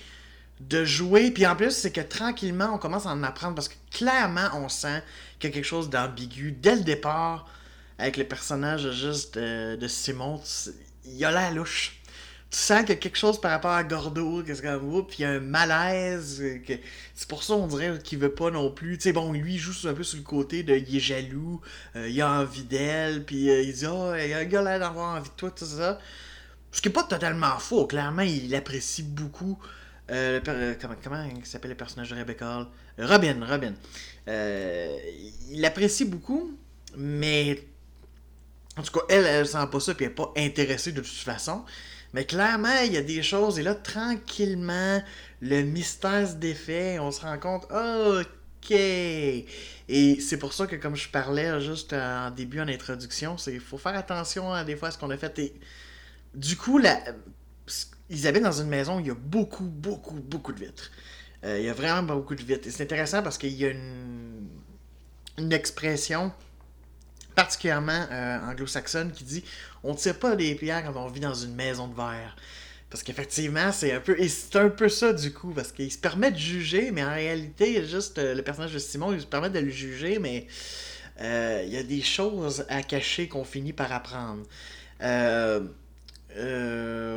de 0.60 0.84
jouer. 0.86 1.32
Puis 1.32 1.46
en 1.48 1.56
plus, 1.56 1.72
c'est 1.72 1.92
que 1.92 2.02
tranquillement, 2.02 2.72
on 2.74 2.78
commence 2.78 3.06
à 3.06 3.10
en 3.10 3.24
apprendre 3.24 3.56
parce 3.56 3.70
que 3.70 3.76
clairement, 3.90 4.50
on 4.54 4.70
sent 4.70 5.02
qu'il 5.40 5.50
y 5.50 5.54
a 5.54 5.56
quelque 5.56 5.66
chose 5.66 5.90
d'ambigu 5.90 6.52
dès 6.52 6.76
le 6.76 6.82
départ 6.82 7.48
avec 7.98 8.18
le 8.18 8.24
personnage 8.24 8.92
juste 8.92 9.38
de, 9.38 9.88
Simon, 9.88 10.42
il 11.06 11.24
a 11.24 11.32
l'air 11.32 11.54
louche. 11.54 12.01
Tu 12.52 12.58
sens 12.58 12.82
qu'il 12.82 12.90
y 12.90 12.92
a 12.92 12.96
quelque 12.98 13.18
chose 13.18 13.40
par 13.40 13.52
rapport 13.52 13.72
à 13.72 13.82
Gordo, 13.86 14.44
qu'est-ce 14.44 14.62
comme 14.62 15.08
puis 15.08 15.20
il 15.20 15.22
y 15.22 15.26
a 15.26 15.30
un 15.30 15.40
malaise. 15.40 16.44
Que... 16.68 16.74
C'est 17.16 17.30
pour 17.30 17.44
ça 17.44 17.54
on 17.54 17.66
dirait 17.66 17.98
qu'il 18.04 18.20
veut 18.20 18.34
pas 18.34 18.52
non 18.52 18.70
plus. 18.70 18.98
Tu 18.98 19.04
sais, 19.04 19.14
bon, 19.14 19.32
lui 19.32 19.54
il 19.54 19.58
joue 19.58 19.88
un 19.88 19.94
peu 19.94 20.04
sur 20.04 20.18
le 20.18 20.24
côté 20.26 20.62
de 20.62 20.76
il 20.76 20.98
est 20.98 21.00
jaloux, 21.00 21.62
euh, 21.96 22.10
il 22.10 22.22
a 22.22 22.30
envie 22.30 22.66
d'elle, 22.66 23.24
puis 23.24 23.50
euh, 23.50 23.62
il 23.62 23.74
dit 23.74 23.88
oh, 23.88 24.14
il 24.16 24.34
a 24.34 24.40
un 24.40 24.44
gars 24.44 24.62
l'air 24.64 24.80
d'avoir 24.80 25.16
envie 25.16 25.30
de 25.30 25.36
toi, 25.36 25.50
tout 25.50 25.64
ça. 25.64 25.98
Ce 26.74 26.82
qui 26.82 26.90
est 26.90 26.92
pas 26.92 27.04
totalement 27.04 27.58
faux, 27.58 27.88
clairement, 27.88 28.24
il 28.24 28.54
apprécie 28.54 29.04
beaucoup. 29.04 29.58
Euh, 30.10 30.42
comment, 30.82 30.96
comment 31.02 31.30
s'appelle 31.46 31.72
le 31.72 31.78
personnage 31.78 32.10
de 32.10 32.16
Rebecca 32.16 32.68
Robin, 32.98 33.46
Robin. 33.48 33.74
il 34.28 35.66
apprécie 35.66 36.04
beaucoup, 36.04 36.52
mais 36.98 37.64
En 38.76 38.84
tout 38.84 38.92
cas, 38.92 39.06
elle, 39.10 39.26
elle 39.26 39.48
sent 39.48 39.68
pas 39.72 39.80
ça, 39.80 39.94
puis 39.96 40.04
elle 40.04 40.12
est 40.12 40.16
pas 40.16 40.34
intéressée 40.36 40.92
de 40.92 41.00
toute 41.00 41.12
façon. 41.12 41.64
Mais 42.14 42.26
clairement, 42.26 42.82
il 42.86 42.94
y 42.94 42.98
a 42.98 43.02
des 43.02 43.24
choses, 43.24 43.58
et 43.58 43.64
là, 43.64 43.74
tranquillement, 43.76 45.02
le 45.42 45.64
mystère 45.64 46.28
se 46.28 46.36
défait, 46.36 47.00
on 47.00 47.12
se 47.12 47.22
rend 47.22 47.38
compte, 47.38 47.68
ok. 47.72 48.72
Et 48.72 50.20
c'est 50.20 50.38
pour 50.38 50.54
ça 50.54 50.68
que, 50.68 50.76
comme 50.76 50.96
je 50.96 51.10
parlais 51.10 51.62
juste 51.62 51.94
en 51.94 52.32
début, 52.32 52.60
en 52.60 52.68
introduction, 52.68 53.38
c'est 53.38 53.60
faut 53.60 53.78
faire 53.78 53.96
attention 53.96 54.54
à 54.54 54.64
des 54.64 54.76
fois 54.76 54.90
à 54.90 54.92
ce 54.92 54.98
qu'on 54.98 55.10
a 55.10 55.18
fait. 55.18 55.38
Et 55.40 55.54
du 56.36 56.58
coup, 56.58 56.78
la... 56.78 57.00
ils 58.10 58.28
habitent 58.28 58.44
dans 58.44 58.62
une 58.62 58.70
maison 58.70 58.98
où 58.98 59.00
il 59.00 59.08
y 59.08 59.12
a 59.12 59.16
beaucoup, 59.16 59.64
beaucoup, 59.64 60.16
beaucoup 60.16 60.52
de 60.52 60.60
vitres. 60.60 60.92
Euh, 61.44 61.60
il 61.60 61.66
y 61.66 61.70
a 61.70 61.74
vraiment 61.74 62.04
beaucoup 62.04 62.36
de 62.36 62.44
vitres. 62.44 62.68
Et 62.68 62.72
c'est 62.72 62.84
intéressant 62.84 63.24
parce 63.24 63.38
qu'il 63.38 63.54
y 63.54 63.66
a 63.66 63.70
une, 63.70 64.48
une 65.38 65.54
expression 65.54 66.32
particulièrement 67.36 68.06
euh, 68.12 68.40
anglo-saxonne 68.50 69.12
qui 69.12 69.24
dit 69.24 69.44
on 69.84 69.94
ne 69.94 69.98
tire 69.98 70.18
pas 70.20 70.36
des 70.36 70.56
pierres 70.56 70.84
quand 70.84 71.00
on 71.00 71.08
vit 71.08 71.20
dans 71.20 71.34
une 71.34 71.56
maison 71.56 71.88
de 71.88 71.96
verre. 71.96 72.36
Parce 72.92 73.04
qu'effectivement, 73.04 73.72
c'est 73.72 73.94
un 73.94 74.02
peu. 74.02 74.18
C'est 74.28 74.58
un 74.58 74.70
peu 74.70 74.90
ça 74.90 75.14
du 75.14 75.32
coup, 75.34 75.52
parce 75.52 75.72
qu'il 75.72 75.90
se 75.92 75.98
permet 75.98 76.30
de 76.30 76.38
juger, 76.38 76.92
mais 76.92 77.04
en 77.04 77.14
réalité, 77.14 77.86
juste 77.86 78.18
euh, 78.20 78.36
le 78.36 78.42
personnage 78.42 78.74
de 78.74 78.80
Simon, 78.80 79.14
il 79.14 79.22
se 79.22 79.26
permet 79.26 79.50
de 79.50 79.60
le 79.60 79.70
juger, 79.70 80.20
mais 80.20 80.46
euh, 81.22 81.64
il 81.66 81.74
y 81.74 81.78
a 81.78 81.84
des 81.84 82.02
choses 82.02 82.66
à 82.68 82.84
cacher 82.84 83.30
qu'on 83.30 83.46
finit 83.46 83.72
par 83.72 83.94
apprendre. 83.94 84.44
Euh, 85.02 85.62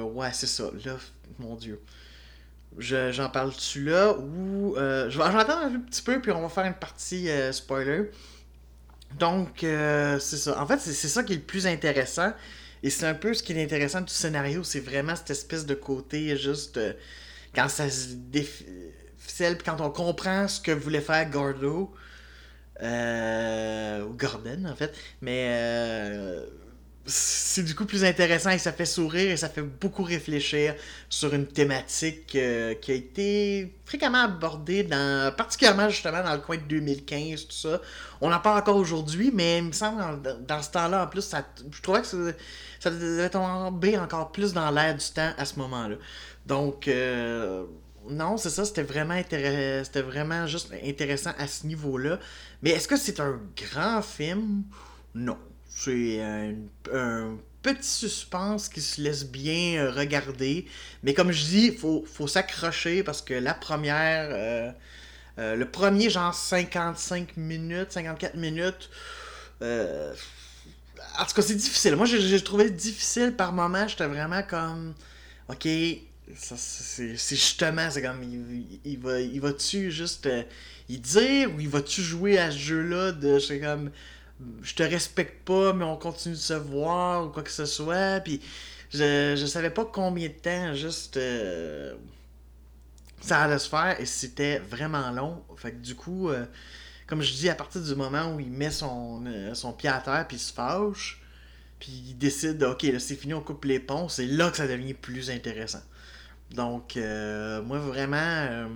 ouais, 0.02 0.30
c'est 0.32 0.46
ça. 0.46 0.70
Là, 0.84 0.96
mon 1.40 1.56
Dieu. 1.56 1.80
j'en 2.78 3.28
parle-tu 3.28 3.86
là 3.86 4.16
ou. 4.16 4.74
je 4.76 5.18
vais 5.18 5.24
attendre 5.24 5.74
un 5.74 5.80
petit 5.80 6.02
peu, 6.02 6.20
puis 6.20 6.30
on 6.30 6.40
va 6.40 6.48
faire 6.48 6.66
une 6.66 6.74
partie 6.74 7.28
spoiler. 7.50 8.12
Donc, 9.18 9.58
c'est 9.60 10.18
ça. 10.18 10.60
En 10.60 10.66
fait, 10.66 10.78
c'est 10.78 11.08
ça 11.08 11.22
qui 11.22 11.32
est 11.34 11.36
le 11.36 11.42
plus 11.42 11.66
intéressant. 11.66 12.32
Et 12.84 12.90
c'est 12.90 13.06
un 13.06 13.14
peu 13.14 13.32
ce 13.32 13.42
qui 13.42 13.54
est 13.54 13.64
intéressant 13.64 14.02
du 14.02 14.12
scénario, 14.12 14.62
c'est 14.62 14.80
vraiment 14.80 15.16
cette 15.16 15.30
espèce 15.30 15.64
de 15.64 15.74
côté 15.74 16.36
juste 16.36 16.76
euh, 16.76 16.92
quand 17.54 17.70
ça 17.70 17.88
se 17.88 18.08
déficile, 18.12 19.56
quand 19.64 19.80
on 19.80 19.88
comprend 19.88 20.46
ce 20.48 20.60
que 20.60 20.70
voulait 20.70 21.00
faire 21.00 21.30
Gordo, 21.30 21.94
euh, 22.82 24.04
ou 24.04 24.12
Gordon 24.12 24.66
en 24.66 24.76
fait, 24.76 24.94
mais 25.22 25.48
euh, 25.50 26.44
c'est 27.54 27.62
du 27.62 27.76
coup 27.76 27.84
plus 27.84 28.04
intéressant 28.04 28.50
et 28.50 28.58
ça 28.58 28.72
fait 28.72 28.84
sourire 28.84 29.30
et 29.30 29.36
ça 29.36 29.48
fait 29.48 29.62
beaucoup 29.62 30.02
réfléchir 30.02 30.74
sur 31.08 31.32
une 31.34 31.46
thématique 31.46 32.34
euh, 32.34 32.74
qui 32.74 32.90
a 32.90 32.94
été 32.94 33.72
fréquemment 33.84 34.24
abordée, 34.24 34.82
dans, 34.82 35.32
particulièrement 35.36 35.88
justement 35.88 36.24
dans 36.24 36.32
le 36.32 36.40
coin 36.40 36.56
de 36.56 36.62
2015, 36.62 37.46
tout 37.46 37.52
ça. 37.54 37.80
On 38.20 38.32
en 38.32 38.40
parle 38.40 38.58
encore 38.58 38.76
aujourd'hui, 38.76 39.30
mais 39.32 39.58
il 39.58 39.64
me 39.66 39.72
semble 39.72 40.20
dans, 40.22 40.36
dans 40.40 40.62
ce 40.62 40.70
temps-là, 40.72 41.04
en 41.04 41.06
plus, 41.06 41.22
ça, 41.22 41.46
je 41.70 41.80
trouvais 41.80 42.00
que 42.00 42.08
ça, 42.08 42.16
ça 42.80 42.90
devait 42.90 43.30
tomber 43.30 43.98
encore 43.98 44.32
plus 44.32 44.52
dans 44.52 44.72
l'air 44.72 44.96
du 44.96 45.06
temps 45.14 45.30
à 45.38 45.44
ce 45.44 45.56
moment-là. 45.60 45.96
Donc, 46.46 46.88
euh, 46.88 47.64
non, 48.10 48.36
c'est 48.36 48.50
ça, 48.50 48.64
c'était 48.64 48.82
vraiment, 48.82 49.20
c'était 49.30 50.02
vraiment 50.02 50.48
juste 50.48 50.72
intéressant 50.84 51.30
à 51.38 51.46
ce 51.46 51.68
niveau-là. 51.68 52.18
Mais 52.62 52.70
est-ce 52.70 52.88
que 52.88 52.96
c'est 52.96 53.20
un 53.20 53.38
grand 53.56 54.02
film? 54.02 54.64
Non. 55.14 55.38
C'est 55.76 56.22
un, 56.22 57.36
petit 57.62 57.88
suspense 57.88 58.68
qui 58.68 58.80
se 58.80 59.00
laisse 59.00 59.24
bien 59.24 59.78
euh, 59.78 59.90
regarder. 59.90 60.66
Mais 61.02 61.14
comme 61.14 61.32
je 61.32 61.44
dis, 61.44 61.66
il 61.72 61.76
faut, 61.76 62.28
s'accrocher 62.28 63.02
parce 63.02 63.22
que 63.22 63.34
la 63.34 63.54
première. 63.54 64.28
Euh, 64.30 64.70
euh, 65.38 65.56
le 65.56 65.68
premier, 65.68 66.10
genre 66.10 66.32
55 66.32 67.36
minutes, 67.36 67.90
54 67.90 68.36
minutes. 68.36 68.88
en 69.60 70.14
tout 71.26 71.34
cas, 71.34 71.42
c'est 71.42 71.56
difficile. 71.56 71.96
Moi, 71.96 72.06
j'ai 72.06 72.44
trouvé 72.44 72.70
difficile 72.70 73.34
par 73.34 73.52
moment. 73.52 73.88
J'étais 73.88 74.06
vraiment 74.06 74.42
comme. 74.42 74.94
Ok, 75.48 75.66
c'est 76.36 77.16
justement, 77.16 77.90
c'est 77.90 78.02
comme. 78.02 78.22
Il, 78.84 78.98
va, 79.00 79.20
il 79.20 79.40
va-tu 79.40 79.90
juste. 79.90 80.28
y 80.88 80.98
dire 80.98 81.52
ou 81.52 81.60
il 81.60 81.68
va-tu 81.68 82.00
jouer 82.02 82.38
à 82.38 82.52
ce 82.52 82.58
jeu-là 82.58 83.10
de. 83.10 83.40
C'est 83.40 83.58
comme 83.58 83.90
je 84.62 84.74
te 84.74 84.82
respecte 84.82 85.44
pas, 85.44 85.72
mais 85.72 85.84
on 85.84 85.96
continue 85.96 86.34
de 86.34 86.40
se 86.40 86.54
voir 86.54 87.26
ou 87.26 87.28
quoi 87.30 87.42
que 87.42 87.50
ce 87.50 87.66
soit. 87.66 88.20
Puis 88.20 88.40
je, 88.90 89.34
je 89.36 89.46
savais 89.46 89.70
pas 89.70 89.84
combien 89.84 90.28
de 90.28 90.34
temps 90.34 90.74
juste 90.74 91.16
euh, 91.16 91.94
ça 93.20 93.42
allait 93.42 93.58
se 93.58 93.68
faire 93.68 94.00
et 94.00 94.06
c'était 94.06 94.58
vraiment 94.58 95.10
long. 95.10 95.42
Fait 95.56 95.72
que 95.72 95.76
du 95.76 95.94
coup, 95.94 96.28
euh, 96.28 96.44
comme 97.06 97.22
je 97.22 97.32
dis, 97.32 97.48
à 97.48 97.54
partir 97.54 97.82
du 97.82 97.94
moment 97.94 98.34
où 98.34 98.40
il 98.40 98.50
met 98.50 98.70
son, 98.70 99.24
euh, 99.26 99.72
pied 99.78 99.88
à 99.88 100.00
terre 100.00 100.26
puis 100.26 100.36
il 100.36 100.40
se 100.40 100.52
fâche, 100.52 101.20
puis 101.78 101.92
il 102.08 102.18
décide, 102.18 102.62
ok, 102.62 102.82
là 102.82 102.98
c'est 102.98 103.16
fini, 103.16 103.34
on 103.34 103.40
coupe 103.40 103.64
les 103.64 103.80
ponts, 103.80 104.08
c'est 104.08 104.26
là 104.26 104.50
que 104.50 104.56
ça 104.56 104.66
devient 104.66 104.94
plus 104.94 105.30
intéressant. 105.30 105.82
Donc, 106.50 106.96
moi 106.96 107.78
vraiment 107.78 108.68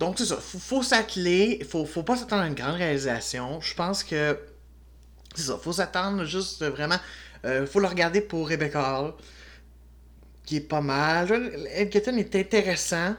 donc, 0.00 0.18
c'est 0.18 0.24
ça. 0.24 0.38
Faut, 0.38 0.58
faut 0.58 0.82
s'atteler. 0.82 1.62
Faut, 1.68 1.84
faut 1.84 2.02
pas 2.02 2.16
s'attendre 2.16 2.42
à 2.42 2.46
une 2.46 2.54
grande 2.54 2.76
réalisation. 2.76 3.60
Je 3.60 3.74
pense 3.74 4.02
que. 4.02 4.36
C'est 5.34 5.42
ça. 5.42 5.58
Faut 5.62 5.74
s'attendre 5.74 6.24
juste 6.24 6.64
vraiment. 6.64 6.98
Euh, 7.44 7.66
faut 7.66 7.80
le 7.80 7.86
regarder 7.86 8.22
pour 8.22 8.48
Rebecca 8.48 8.98
Hall. 8.98 9.12
Qui 10.46 10.56
est 10.56 10.60
pas 10.60 10.80
mal. 10.80 11.52
Elketon 11.74 12.16
est 12.16 12.34
intéressant 12.34 13.14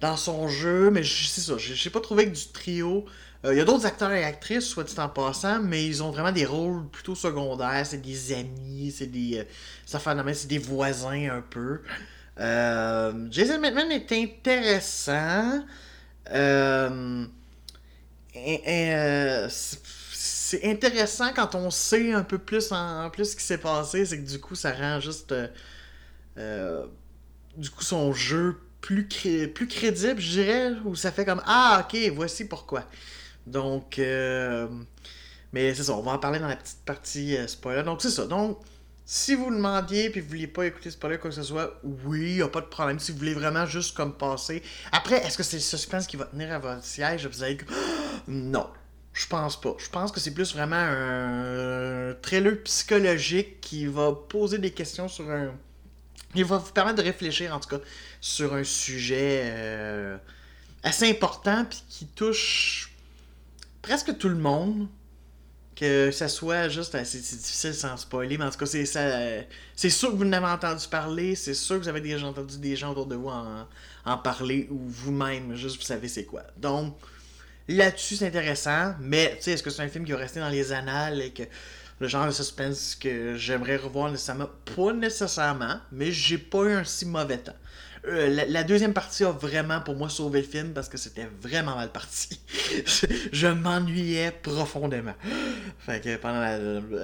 dans 0.00 0.18
son 0.18 0.46
jeu, 0.48 0.90
mais 0.90 1.02
c'est 1.04 1.40
ça. 1.40 1.54
J'ai 1.56 1.90
pas 1.90 2.00
trouvé 2.00 2.26
que 2.26 2.36
du 2.36 2.48
trio. 2.52 3.06
Euh, 3.46 3.54
il 3.54 3.56
y 3.56 3.60
a 3.60 3.64
d'autres 3.64 3.86
acteurs 3.86 4.12
et 4.12 4.22
actrices, 4.22 4.66
soit 4.66 4.84
dit 4.84 4.94
en 4.98 5.08
passant, 5.08 5.60
mais 5.62 5.86
ils 5.86 6.02
ont 6.02 6.10
vraiment 6.10 6.32
des 6.32 6.44
rôles 6.44 6.86
plutôt 6.90 7.14
secondaires. 7.14 7.86
C'est 7.86 8.02
des 8.02 8.34
amis, 8.34 8.94
c'est 8.94 9.06
des. 9.06 9.38
Euh, 9.38 9.44
ça 9.86 9.98
c'est 10.34 10.48
des 10.48 10.58
voisins 10.58 11.30
un 11.30 11.40
peu. 11.40 11.80
Jason 12.36 13.58
Bateman 13.58 13.90
est 13.90 14.12
intéressant. 14.12 15.64
Euh, 16.32 17.26
euh, 18.36 19.48
c'est 19.50 20.64
intéressant 20.64 21.32
quand 21.34 21.54
on 21.54 21.70
sait 21.70 22.12
un 22.12 22.22
peu 22.22 22.38
plus 22.38 22.72
en, 22.72 23.10
plus 23.10 23.32
ce 23.32 23.36
qui 23.36 23.42
s'est 23.42 23.58
passé, 23.58 24.04
c'est 24.04 24.18
que 24.18 24.28
du 24.28 24.40
coup 24.40 24.54
ça 24.54 24.72
rend 24.72 25.00
juste 25.00 25.34
euh, 26.38 26.86
du 27.56 27.70
coup 27.70 27.82
son 27.82 28.12
jeu 28.12 28.60
plus, 28.80 29.06
plus 29.06 29.68
crédible, 29.68 30.20
je 30.20 30.30
dirais, 30.30 30.72
où 30.84 30.94
ça 30.94 31.12
fait 31.12 31.24
comme 31.24 31.42
Ah 31.46 31.84
ok, 31.84 31.98
voici 32.14 32.46
pourquoi. 32.46 32.84
Donc 33.46 34.00
mais 35.52 35.74
c'est 35.74 35.84
ça, 35.84 35.94
on 35.94 36.02
va 36.02 36.12
en 36.12 36.18
parler 36.18 36.38
dans 36.38 36.48
la 36.48 36.56
petite 36.56 36.84
partie 36.84 37.36
spoiler. 37.48 37.82
Donc 37.82 38.02
c'est 38.02 38.10
ça. 38.10 38.26
Donc 38.26 38.58
si 39.12 39.34
vous 39.34 39.50
le 39.50 39.56
demandiez 39.56 40.08
puis 40.08 40.20
vous 40.20 40.28
vouliez 40.28 40.46
pas 40.46 40.66
écouter 40.66 40.88
spoiler 40.88 41.18
quoi 41.18 41.30
que 41.30 41.36
ce 41.36 41.42
soit, 41.42 41.80
oui, 41.82 42.34
y 42.34 42.42
a 42.42 42.48
pas 42.48 42.60
de 42.60 42.66
problème. 42.66 43.00
Si 43.00 43.10
vous 43.10 43.18
voulez 43.18 43.34
vraiment 43.34 43.66
juste 43.66 43.96
comme 43.96 44.16
passer. 44.16 44.62
Après, 44.92 45.16
est-ce 45.26 45.36
que 45.36 45.42
c'est 45.42 45.56
le 45.56 45.62
suspense 45.62 46.06
qui 46.06 46.16
va 46.16 46.26
tenir 46.26 46.52
à 46.52 46.60
votre 46.60 46.84
siège? 46.84 47.26
Vous 47.26 47.42
allez 47.42 47.58
non, 48.28 48.70
je 49.12 49.26
pense 49.26 49.60
pas. 49.60 49.74
Je 49.78 49.88
pense 49.88 50.12
que 50.12 50.20
c'est 50.20 50.32
plus 50.32 50.54
vraiment 50.54 50.76
un 50.76 52.14
trailer 52.22 52.62
psychologique 52.62 53.60
qui 53.60 53.86
va 53.86 54.12
poser 54.12 54.58
des 54.58 54.70
questions 54.70 55.08
sur 55.08 55.28
un. 55.28 55.56
Il 56.36 56.44
va 56.44 56.58
vous 56.58 56.70
permettre 56.70 56.98
de 56.98 57.02
réfléchir 57.02 57.52
en 57.52 57.58
tout 57.58 57.68
cas 57.68 57.82
sur 58.20 58.54
un 58.54 58.62
sujet 58.62 59.40
euh, 59.42 60.18
assez 60.84 61.10
important 61.10 61.64
puis 61.64 61.82
qui 61.88 62.06
touche 62.06 62.92
presque 63.82 64.16
tout 64.18 64.28
le 64.28 64.36
monde 64.36 64.86
que 65.80 66.10
ça 66.10 66.28
soit 66.28 66.68
juste 66.68 66.94
c'est 67.04 67.20
difficile 67.20 67.72
sans 67.72 67.96
spoiler 67.96 68.36
mais 68.36 68.44
en 68.44 68.50
tout 68.50 68.58
cas 68.58 68.66
c'est 68.66 68.84
c'est 69.74 69.90
sûr 69.90 70.10
que 70.10 70.16
vous 70.16 70.26
n'avez 70.26 70.46
entendu 70.46 70.86
parler 70.90 71.34
c'est 71.34 71.54
sûr 71.54 71.76
que 71.76 71.84
vous 71.84 71.88
avez 71.88 72.02
déjà 72.02 72.26
entendu 72.26 72.58
des 72.58 72.76
gens 72.76 72.90
autour 72.90 73.06
de 73.06 73.16
vous 73.16 73.30
en, 73.30 74.18
parler 74.18 74.68
ou 74.70 74.78
vous-même 74.78 75.54
juste 75.54 75.76
vous 75.76 75.86
savez 75.86 76.08
c'est 76.08 76.24
quoi. 76.24 76.42
Donc 76.58 76.98
là-dessus 77.66 78.16
c'est 78.16 78.26
intéressant 78.26 78.94
mais 79.00 79.36
tu 79.38 79.44
sais 79.44 79.52
est-ce 79.52 79.62
que 79.62 79.70
c'est 79.70 79.82
un 79.82 79.88
film 79.88 80.04
qui 80.04 80.12
va 80.12 80.18
rester 80.18 80.38
dans 80.38 80.50
les 80.50 80.70
annales 80.70 81.22
et 81.22 81.30
que 81.30 81.44
le 81.98 82.08
genre 82.08 82.26
de 82.26 82.32
suspense 82.32 82.94
que 82.94 83.36
j'aimerais 83.38 83.76
revoir 83.76 84.10
nécessairement 84.10 84.50
pas 84.76 84.92
nécessairement 84.92 85.80
mais 85.92 86.12
j'ai 86.12 86.36
pas 86.36 86.64
eu 86.64 86.72
un 86.72 86.84
si 86.84 87.06
mauvais 87.06 87.38
temps 87.38 87.56
euh, 88.06 88.44
la, 88.48 88.64
deuxième 88.64 88.94
partie 88.94 89.24
a 89.24 89.30
vraiment 89.30 89.80
pour 89.80 89.94
moi 89.94 90.08
sauvé 90.08 90.40
le 90.40 90.46
film 90.46 90.72
parce 90.72 90.88
que 90.88 90.96
c'était 90.96 91.28
vraiment 91.40 91.76
mal 91.76 91.90
parti. 91.90 92.40
je, 93.32 93.46
m'ennuyais 93.46 94.30
profondément. 94.30 95.14
Fait 95.80 96.02
que 96.02 96.16
pendant 96.16 96.40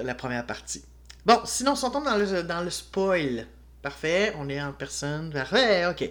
la, 0.03 0.15
première 0.15 0.45
partie. 0.45 0.83
Bon, 1.25 1.39
sinon, 1.45 1.75
on 1.81 1.89
tombe 1.89 2.05
dans 2.05 2.17
le, 2.17 2.43
dans 2.43 2.61
le 2.61 2.69
spoil. 2.69 3.45
Parfait, 3.81 4.33
on 4.37 4.49
est 4.49 4.61
en 4.61 4.73
personne. 4.73 5.31
Parfait, 5.31 5.85
ok. 5.85 6.09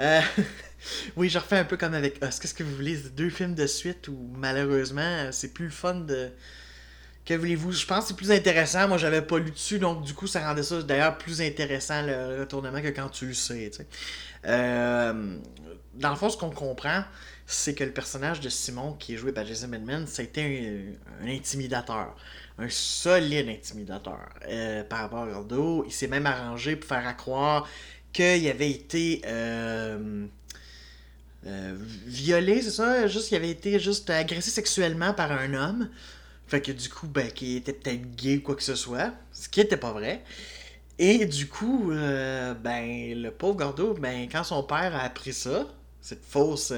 Euh, 0.00 0.20
oui, 1.16 1.28
je 1.28 1.38
refais 1.38 1.58
un 1.58 1.64
peu 1.64 1.76
comme 1.76 1.94
avec 1.94 2.24
Us. 2.24 2.38
Qu'est-ce 2.38 2.54
que 2.54 2.64
vous 2.64 2.74
voulez? 2.74 2.96
Deux 2.96 3.30
films 3.30 3.54
de 3.54 3.66
suite 3.66 4.08
où 4.08 4.30
malheureusement 4.34 5.30
c'est 5.30 5.52
plus 5.52 5.70
fun 5.70 5.94
de 5.94 6.30
que 7.24 7.34
voulez-vous? 7.34 7.72
Je 7.72 7.86
pense 7.86 8.00
que 8.00 8.08
c'est 8.08 8.16
plus 8.16 8.32
intéressant. 8.32 8.88
Moi, 8.88 8.98
j'avais 8.98 9.22
pas 9.22 9.38
lu 9.38 9.50
dessus, 9.50 9.78
donc 9.78 10.02
du 10.02 10.14
coup, 10.14 10.26
ça 10.26 10.44
rendait 10.46 10.62
ça 10.62 10.82
d'ailleurs 10.82 11.18
plus 11.18 11.40
intéressant 11.40 12.02
le 12.02 12.40
retournement 12.40 12.80
que 12.82 12.88
quand 12.88 13.08
tu 13.08 13.26
le 13.26 13.34
sais. 13.34 13.70
Euh, 14.46 15.36
dans 15.94 16.10
le 16.10 16.16
fond, 16.16 16.28
ce 16.30 16.36
qu'on 16.36 16.50
comprend, 16.50 17.04
c'est 17.46 17.74
que 17.74 17.84
le 17.84 17.92
personnage 17.92 18.40
de 18.40 18.48
Simon, 18.48 18.94
qui 18.94 19.14
est 19.14 19.16
joué 19.16 19.32
par 19.32 19.46
Jason 19.46 19.68
Bateman, 19.68 20.06
a 20.18 20.22
été 20.22 20.96
un, 21.22 21.28
intimidateur. 21.28 22.16
un 22.58 22.68
solide 22.68 23.48
intimidateur 23.48 24.28
euh, 24.48 24.82
par 24.82 25.00
rapport 25.00 25.22
à 25.22 25.26
Gordo. 25.28 25.84
Il 25.86 25.92
s'est 25.92 26.08
même 26.08 26.26
arrangé 26.26 26.74
pour 26.74 26.88
faire 26.88 27.16
croire 27.16 27.68
qu'il 28.12 28.48
avait 28.48 28.70
été 28.70 29.22
euh, 29.26 30.26
violé, 32.06 32.62
c'est 32.62 32.70
ça? 32.70 33.06
Juste 33.06 33.28
qu'il 33.28 33.36
avait 33.36 33.50
été 33.50 33.78
juste 33.78 34.10
agressé 34.10 34.50
sexuellement 34.50 35.14
par 35.14 35.30
un 35.30 35.54
homme. 35.54 35.88
Fait 36.52 36.60
que 36.60 36.72
du 36.72 36.90
coup, 36.90 37.06
ben, 37.06 37.30
qu'il 37.30 37.56
était 37.56 37.72
peut-être 37.72 38.14
gay 38.14 38.36
ou 38.36 38.42
quoi 38.42 38.54
que 38.54 38.62
ce 38.62 38.74
soit. 38.74 39.14
Ce 39.32 39.48
qui 39.48 39.62
était 39.62 39.78
pas 39.78 39.92
vrai. 39.92 40.22
Et 40.98 41.24
du 41.24 41.48
coup, 41.48 41.88
ben, 41.88 43.22
le 43.22 43.30
pauvre 43.30 43.56
Gordo, 43.56 43.94
ben, 43.94 44.28
quand 44.30 44.44
son 44.44 44.62
père 44.62 44.94
a 44.94 45.00
appris 45.00 45.32
ça, 45.32 45.66
cette 46.02 46.22
fausse. 46.22 46.74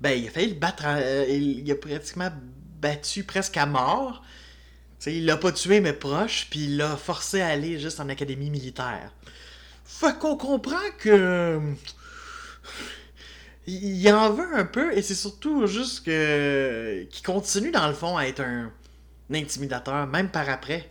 ben, 0.00 0.10
il 0.10 0.28
a 0.28 0.30
failli 0.30 0.50
le 0.50 0.54
battre. 0.54 0.84
il, 1.28 1.68
a 1.68 1.74
pratiquement 1.74 2.30
battu 2.80 3.24
presque 3.24 3.56
à 3.56 3.66
mort. 3.66 4.22
T'sais, 5.00 5.16
il 5.16 5.26
l'a 5.26 5.36
pas 5.36 5.50
tué, 5.50 5.80
mais 5.80 5.94
proche, 5.94 6.46
puis 6.48 6.66
il 6.66 6.76
l'a 6.76 6.96
forcé 6.96 7.40
à 7.40 7.48
aller 7.48 7.80
juste 7.80 7.98
en 7.98 8.08
académie 8.08 8.50
militaire. 8.50 9.12
Fait 9.84 10.16
qu'on 10.16 10.36
comprend 10.36 10.76
que. 11.00 11.60
Il 13.66 14.12
en 14.12 14.32
veut 14.32 14.54
un 14.56 14.64
peu, 14.64 14.96
et 14.96 15.02
c'est 15.02 15.16
surtout 15.16 15.66
juste 15.66 16.04
que. 16.04 17.02
qu'il 17.10 17.26
continue 17.26 17.72
dans 17.72 17.88
le 17.88 17.94
fond 17.94 18.16
à 18.16 18.26
être 18.26 18.42
un, 18.42 18.72
intimidateur, 19.34 20.06
même 20.06 20.28
par 20.28 20.48
après. 20.48 20.90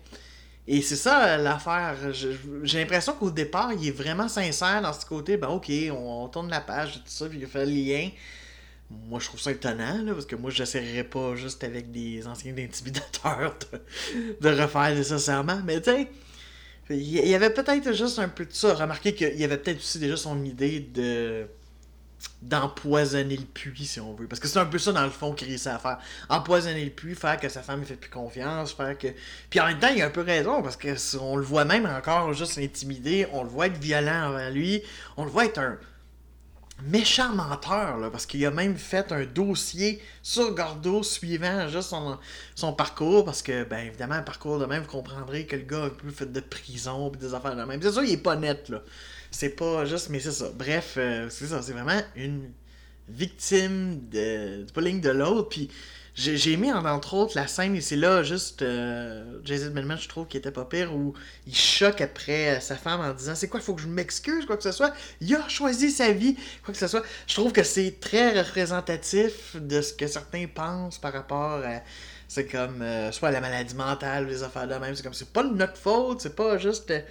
Et 0.67 0.81
c'est 0.81 0.95
ça 0.95 1.37
l'affaire. 1.37 1.95
J'ai 2.63 2.79
l'impression 2.79 3.13
qu'au 3.13 3.31
départ, 3.31 3.73
il 3.73 3.87
est 3.87 3.91
vraiment 3.91 4.27
sincère 4.27 4.81
dans 4.81 4.93
ce 4.93 5.05
côté. 5.05 5.37
Ben 5.37 5.49
ok, 5.49 5.71
on, 5.91 6.27
tourne 6.27 6.49
la 6.49 6.61
page, 6.61 6.93
tout 6.93 7.01
ça, 7.05 7.27
puis 7.27 7.39
il 7.39 7.47
fait 7.47 7.65
le 7.65 7.71
lien 7.71 8.09
moi 9.07 9.19
je 9.19 9.27
trouve 9.27 9.39
ça 9.39 9.51
étonnant 9.51 10.01
là, 10.03 10.13
parce 10.13 10.25
que 10.25 10.35
moi 10.35 10.51
j'essaierais 10.51 11.03
pas 11.03 11.35
juste 11.35 11.63
avec 11.63 11.91
des 11.91 12.27
anciens 12.27 12.55
intimidateurs 12.57 13.55
de, 14.41 14.49
refaire 14.49 14.93
nécessairement 14.95 15.61
mais 15.65 15.81
tu 15.81 15.91
il 16.89 17.27
y 17.27 17.35
avait 17.35 17.51
peut-être 17.51 17.93
juste 17.93 18.19
un 18.19 18.27
peu 18.27 18.45
de 18.45 18.51
ça 18.51 18.73
remarquez 18.73 19.15
qu'il 19.15 19.39
y 19.39 19.45
avait 19.45 19.57
peut-être 19.57 19.77
aussi 19.77 19.97
déjà 19.97 20.17
son 20.17 20.43
idée 20.43 20.81
de 20.81 21.47
d'empoisonner 22.41 23.37
le 23.37 23.45
puits 23.45 23.85
si 23.85 23.99
on 23.99 24.13
veut. 24.13 24.27
Parce 24.27 24.39
que 24.39 24.47
c'est 24.47 24.59
un 24.59 24.65
peu 24.65 24.79
ça 24.79 24.91
dans 24.91 25.03
le 25.03 25.09
fond 25.09 25.33
qu'il 25.33 25.47
réussit 25.47 25.67
à 25.67 25.79
faire. 25.79 25.99
Empoisonner 26.29 26.83
le 26.83 26.91
puits 26.91 27.15
faire 27.15 27.39
que 27.39 27.49
sa 27.49 27.61
femme 27.61 27.81
ne 27.81 27.85
fait 27.85 27.95
plus 27.95 28.09
confiance 28.09 28.73
faire 28.73 28.97
que 28.97 29.07
puis 29.49 29.59
en 29.59 29.67
même 29.67 29.79
temps 29.79 29.89
il 29.93 30.01
a 30.01 30.07
un 30.07 30.09
peu 30.09 30.21
raison 30.21 30.61
parce 30.61 30.77
que 30.77 30.95
on 31.19 31.35
le 31.35 31.43
voit 31.43 31.65
même 31.65 31.85
encore 31.85 32.33
juste 32.33 32.57
l'intimider 32.57 33.27
on 33.33 33.43
le 33.43 33.49
voit 33.49 33.67
être 33.67 33.77
violent 33.77 34.29
envers 34.29 34.51
lui 34.51 34.81
on 35.17 35.25
le 35.25 35.29
voit 35.29 35.45
être 35.45 35.59
un 35.59 35.77
méchant 36.87 37.33
menteur, 37.33 37.97
là, 37.97 38.09
parce 38.09 38.25
qu'il 38.25 38.45
a 38.45 38.51
même 38.51 38.77
fait 38.77 39.11
un 39.11 39.25
dossier 39.25 40.01
sur 40.21 40.53
Gordo 40.53 41.03
suivant 41.03 41.67
juste 41.67 41.93
son, 42.55 42.73
parcours, 42.73 43.25
parce 43.25 43.41
que, 43.41 43.63
ben 43.63 43.87
évidemment, 43.87 44.15
un 44.15 44.21
parcours 44.21 44.59
de 44.59 44.65
même, 44.65 44.83
vous 44.83 44.89
comprendrez 44.89 45.45
que 45.45 45.55
le 45.55 45.63
gars 45.63 45.85
a 45.85 45.89
peu 45.89 46.09
fait 46.09 46.31
de 46.31 46.39
prison, 46.39 47.11
et 47.13 47.17
des 47.17 47.33
affaires 47.33 47.55
de 47.55 47.63
même. 47.63 47.81
C'est 47.81 47.91
ça, 47.91 48.03
il 48.03 48.11
est 48.11 48.17
pas 48.17 48.35
net, 48.35 48.69
là. 48.69 48.81
C'est 49.31 49.55
pas 49.55 49.85
juste, 49.85 50.09
mais 50.09 50.19
c'est 50.19 50.31
ça. 50.31 50.49
Bref, 50.53 50.95
euh, 50.97 51.29
c'est 51.29 51.47
ça, 51.47 51.61
c'est 51.61 51.73
vraiment 51.73 52.01
une 52.15 52.51
victime 53.07 54.07
de, 54.09 54.63
du 54.63 54.99
de 54.99 55.09
l'autre, 55.09 55.49
puis 55.49 55.69
j'ai 56.13 56.51
aimé 56.51 56.73
entre 56.73 57.13
autres 57.13 57.37
la 57.37 57.47
scène 57.47 57.75
et 57.75 57.81
c'est 57.81 57.95
là 57.95 58.21
juste 58.21 58.61
euh, 58.63 59.39
Jason 59.45 59.71
Bateman 59.71 59.97
je 59.97 60.09
trouve 60.09 60.27
qu'il 60.27 60.39
était 60.39 60.51
pas 60.51 60.65
pire 60.65 60.93
où 60.93 61.13
il 61.47 61.55
choque 61.55 62.01
après 62.01 62.57
euh, 62.57 62.59
sa 62.59 62.75
femme 62.75 62.99
en 62.99 63.13
disant 63.13 63.33
c'est 63.33 63.47
quoi 63.47 63.61
faut 63.61 63.73
que 63.73 63.81
je 63.81 63.87
m'excuse 63.87 64.45
quoi 64.45 64.57
que 64.57 64.63
ce 64.63 64.73
soit. 64.73 64.93
Il 65.21 65.33
a 65.33 65.47
choisi 65.47 65.89
sa 65.89 66.11
vie 66.11 66.35
quoi 66.63 66.73
que 66.73 66.79
ce 66.79 66.87
soit. 66.87 67.03
Je 67.27 67.35
trouve 67.35 67.53
que 67.53 67.63
c'est 67.63 67.99
très 68.01 68.37
représentatif 68.41 69.55
de 69.55 69.81
ce 69.81 69.93
que 69.93 70.05
certains 70.07 70.47
pensent 70.47 70.97
par 70.97 71.13
rapport 71.13 71.63
à 71.63 71.81
c'est 72.27 72.45
comme 72.45 72.81
euh, 72.81 73.11
soit 73.13 73.31
la 73.31 73.39
maladie 73.39 73.75
mentale 73.75 74.27
les 74.27 74.43
affaires 74.43 74.67
de 74.67 74.75
même. 74.75 74.93
C'est 74.95 75.03
comme 75.03 75.13
c'est 75.13 75.31
pas 75.31 75.43
notre 75.43 75.77
faute 75.77 76.19
c'est 76.21 76.35
pas 76.35 76.57
juste 76.57 76.87
tu 76.87 77.03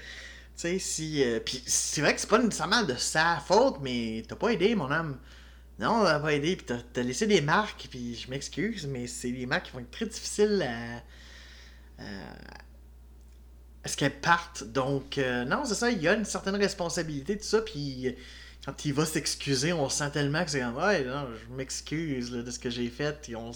sais 0.57 0.78
si 0.78 1.25
puis 1.47 1.62
c'est 1.66 2.02
vrai 2.02 2.14
que 2.14 2.21
c'est 2.21 2.28
pas 2.28 2.38
nécessairement 2.38 2.83
de 2.83 2.95
sa 2.97 3.42
faute 3.47 3.78
mais 3.80 4.25
t'as 4.28 4.37
pas 4.37 4.50
aidé 4.50 4.75
mon 4.75 4.91
âme 4.91 5.17
non, 5.80 6.04
ça 6.04 6.12
n'a 6.12 6.21
pas 6.21 6.34
aidé. 6.34 6.56
Puis 6.56 6.66
t'as, 6.66 7.02
laissé 7.02 7.26
des 7.26 7.40
marques, 7.40 7.88
puis 7.90 8.14
je 8.14 8.30
m'excuse, 8.30 8.86
mais 8.86 9.06
c'est 9.06 9.32
des 9.32 9.47
marques 9.47 9.66
qui 9.66 9.73
vont 9.73 9.80
être 9.80 9.90
très 9.90 10.06
difficiles 10.06 10.62
à. 10.62 12.02
à, 12.02 13.88
ce 13.88 13.97
qu'elles 13.97 14.21
partent. 14.21 14.64
Donc, 14.64 15.19
euh, 15.19 15.45
non, 15.45 15.64
c'est 15.64 15.75
ça, 15.75 15.90
il 15.90 16.02
y 16.02 16.08
a 16.08 16.14
une 16.14 16.26
certaine 16.26 16.56
responsabilité 16.56 17.36
de 17.36 17.43
ça, 17.43 17.62
puis 17.62 18.14
quand 18.64 18.84
il 18.84 18.93
va 18.93 19.06
s'excuser, 19.06 19.73
on 19.73 19.88
sent 19.88 20.10
tellement 20.10 20.45
que 20.45 20.50
c'est 20.50 20.60
comme, 20.60 20.76
ouais, 20.76 21.02
non, 21.04 21.26
je 21.34 21.54
m'excuse 21.54 22.30
de 22.30 22.50
ce 22.50 22.58
que 22.58 22.69
j'ai 22.69 22.90
fait, 22.90 23.28
et 23.30 23.36
on, 23.36 23.52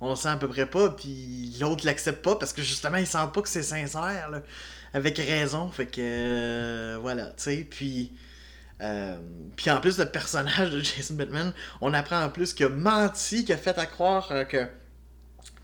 on 0.00 0.10
le 0.10 0.16
sent 0.16 0.28
à 0.28 0.36
peu 0.36 0.48
près 0.48 0.66
pas, 0.66 0.90
puis 0.90 1.54
l'autre 1.60 1.84
l'accepte 1.84 2.22
pas 2.22 2.36
parce 2.36 2.52
que 2.52 2.62
justement, 2.62 2.96
il 2.96 3.06
sent 3.06 3.18
pas 3.32 3.42
que 3.42 3.48
c'est 3.48 3.62
sincère, 3.62 4.30
là, 4.30 4.42
avec 4.94 5.16
raison. 5.18 5.70
Fait 5.70 5.86
que, 5.86 6.00
euh, 6.00 6.98
voilà, 7.00 7.26
tu 7.26 7.42
sais, 7.44 7.66
puis 7.68 8.12
euh, 8.80 9.16
puis 9.56 9.70
en 9.70 9.80
plus, 9.80 9.98
le 9.98 10.06
personnage 10.06 10.70
de 10.70 10.80
Jason 10.80 11.14
Bateman, 11.14 11.52
on 11.80 11.94
apprend 11.94 12.22
en 12.22 12.30
plus 12.30 12.52
qu'il 12.54 12.66
a 12.66 12.68
menti, 12.68 13.44
qu'il 13.44 13.54
a 13.54 13.58
fait 13.58 13.78
à 13.78 13.86
croire 13.86 14.30
euh, 14.32 14.44
que 14.44 14.66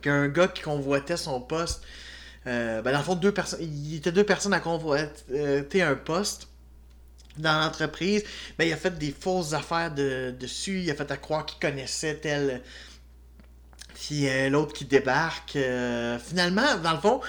qu'un 0.00 0.28
gars 0.28 0.46
qui 0.46 0.62
convoitait 0.62 1.16
son 1.16 1.40
poste, 1.40 1.82
euh, 2.46 2.82
ben 2.82 2.92
dans 2.92 2.98
le 2.98 3.04
fond, 3.04 3.16
deux 3.16 3.32
personnes, 3.32 3.60
il 3.60 3.96
était 3.96 4.12
deux 4.12 4.22
personnes 4.22 4.54
à 4.54 4.60
convoiter 4.60 5.82
un 5.82 5.96
poste 5.96 6.46
dans 7.36 7.60
l'entreprise, 7.60 8.22
ben 8.56 8.68
il 8.68 8.72
a 8.72 8.76
fait 8.76 8.96
des 8.96 9.10
fausses 9.10 9.54
affaires 9.54 9.92
de, 9.92 10.32
dessus, 10.38 10.82
il 10.82 10.90
a 10.92 10.94
fait 10.94 11.10
à 11.10 11.16
croire 11.16 11.46
qu'il 11.46 11.58
connaissait 11.58 12.14
tel 12.14 12.62
puis 13.92 14.28
l'autre 14.50 14.72
qui 14.72 14.84
débarque. 14.84 15.58
finalement, 16.20 16.76
dans 16.80 16.92
le 16.92 17.00
fond, 17.00 17.20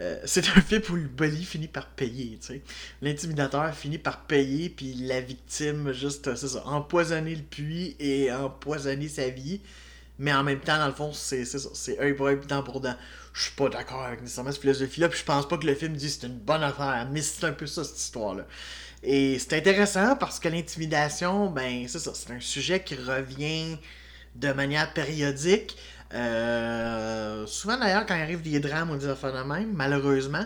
euh, 0.00 0.18
c'est 0.24 0.48
un 0.48 0.60
film 0.60 0.82
où 0.90 0.94
le 0.96 1.08
bully 1.08 1.44
finit 1.44 1.68
par 1.68 1.86
payer, 1.86 2.38
tu 2.40 2.48
sais. 2.48 2.62
L'intimidateur 3.00 3.72
finit 3.74 3.98
par 3.98 4.22
payer, 4.22 4.68
puis 4.68 4.94
la 4.94 5.20
victime, 5.20 5.92
juste, 5.92 6.34
c'est 6.34 6.48
ça, 6.48 6.66
empoisonner 6.66 7.34
le 7.34 7.42
puits 7.42 7.94
et 8.00 8.32
empoisonner 8.32 9.08
sa 9.08 9.28
vie. 9.28 9.60
Mais 10.18 10.32
en 10.32 10.44
même 10.44 10.60
temps, 10.60 10.78
dans 10.78 10.86
le 10.86 10.92
fond, 10.92 11.12
c'est 11.12 11.44
ça, 11.44 11.58
c'est 11.74 11.98
un 11.98 12.12
pour 12.14 12.28
un, 12.28 12.36
temps 12.36 12.62
pour 12.62 12.80
dent. 12.80 12.94
Je 13.32 13.42
suis 13.44 13.52
pas 13.52 13.68
d'accord 13.68 14.02
avec 14.02 14.20
nécessairement 14.20 14.52
cette 14.52 14.60
philosophie-là, 14.60 15.08
puis 15.08 15.18
je 15.18 15.24
pense 15.24 15.48
pas 15.48 15.58
que 15.58 15.66
le 15.66 15.74
film 15.74 15.94
dit 15.94 16.08
c'est 16.08 16.26
une 16.26 16.38
bonne 16.38 16.62
affaire, 16.62 17.08
mais 17.10 17.20
c'est 17.20 17.44
un 17.46 17.52
peu 17.52 17.66
ça, 17.66 17.82
cette 17.84 17.98
histoire-là. 17.98 18.46
Et 19.02 19.38
c'est 19.38 19.54
intéressant 19.54 20.16
parce 20.16 20.40
que 20.40 20.48
l'intimidation, 20.48 21.50
ben, 21.50 21.86
c'est 21.88 21.98
ça, 21.98 22.12
c'est 22.14 22.32
un 22.32 22.40
sujet 22.40 22.82
qui 22.82 22.94
revient 22.94 23.76
de 24.34 24.52
manière 24.52 24.92
périodique. 24.92 25.76
Euh, 26.14 27.46
souvent 27.46 27.76
d'ailleurs, 27.76 28.06
quand 28.06 28.14
il 28.14 28.22
arrive 28.22 28.42
des 28.42 28.60
drames, 28.60 28.90
on 28.90 28.96
dit 28.96 29.06
affaires 29.06 29.32
de 29.32 29.48
même, 29.48 29.72
malheureusement. 29.72 30.44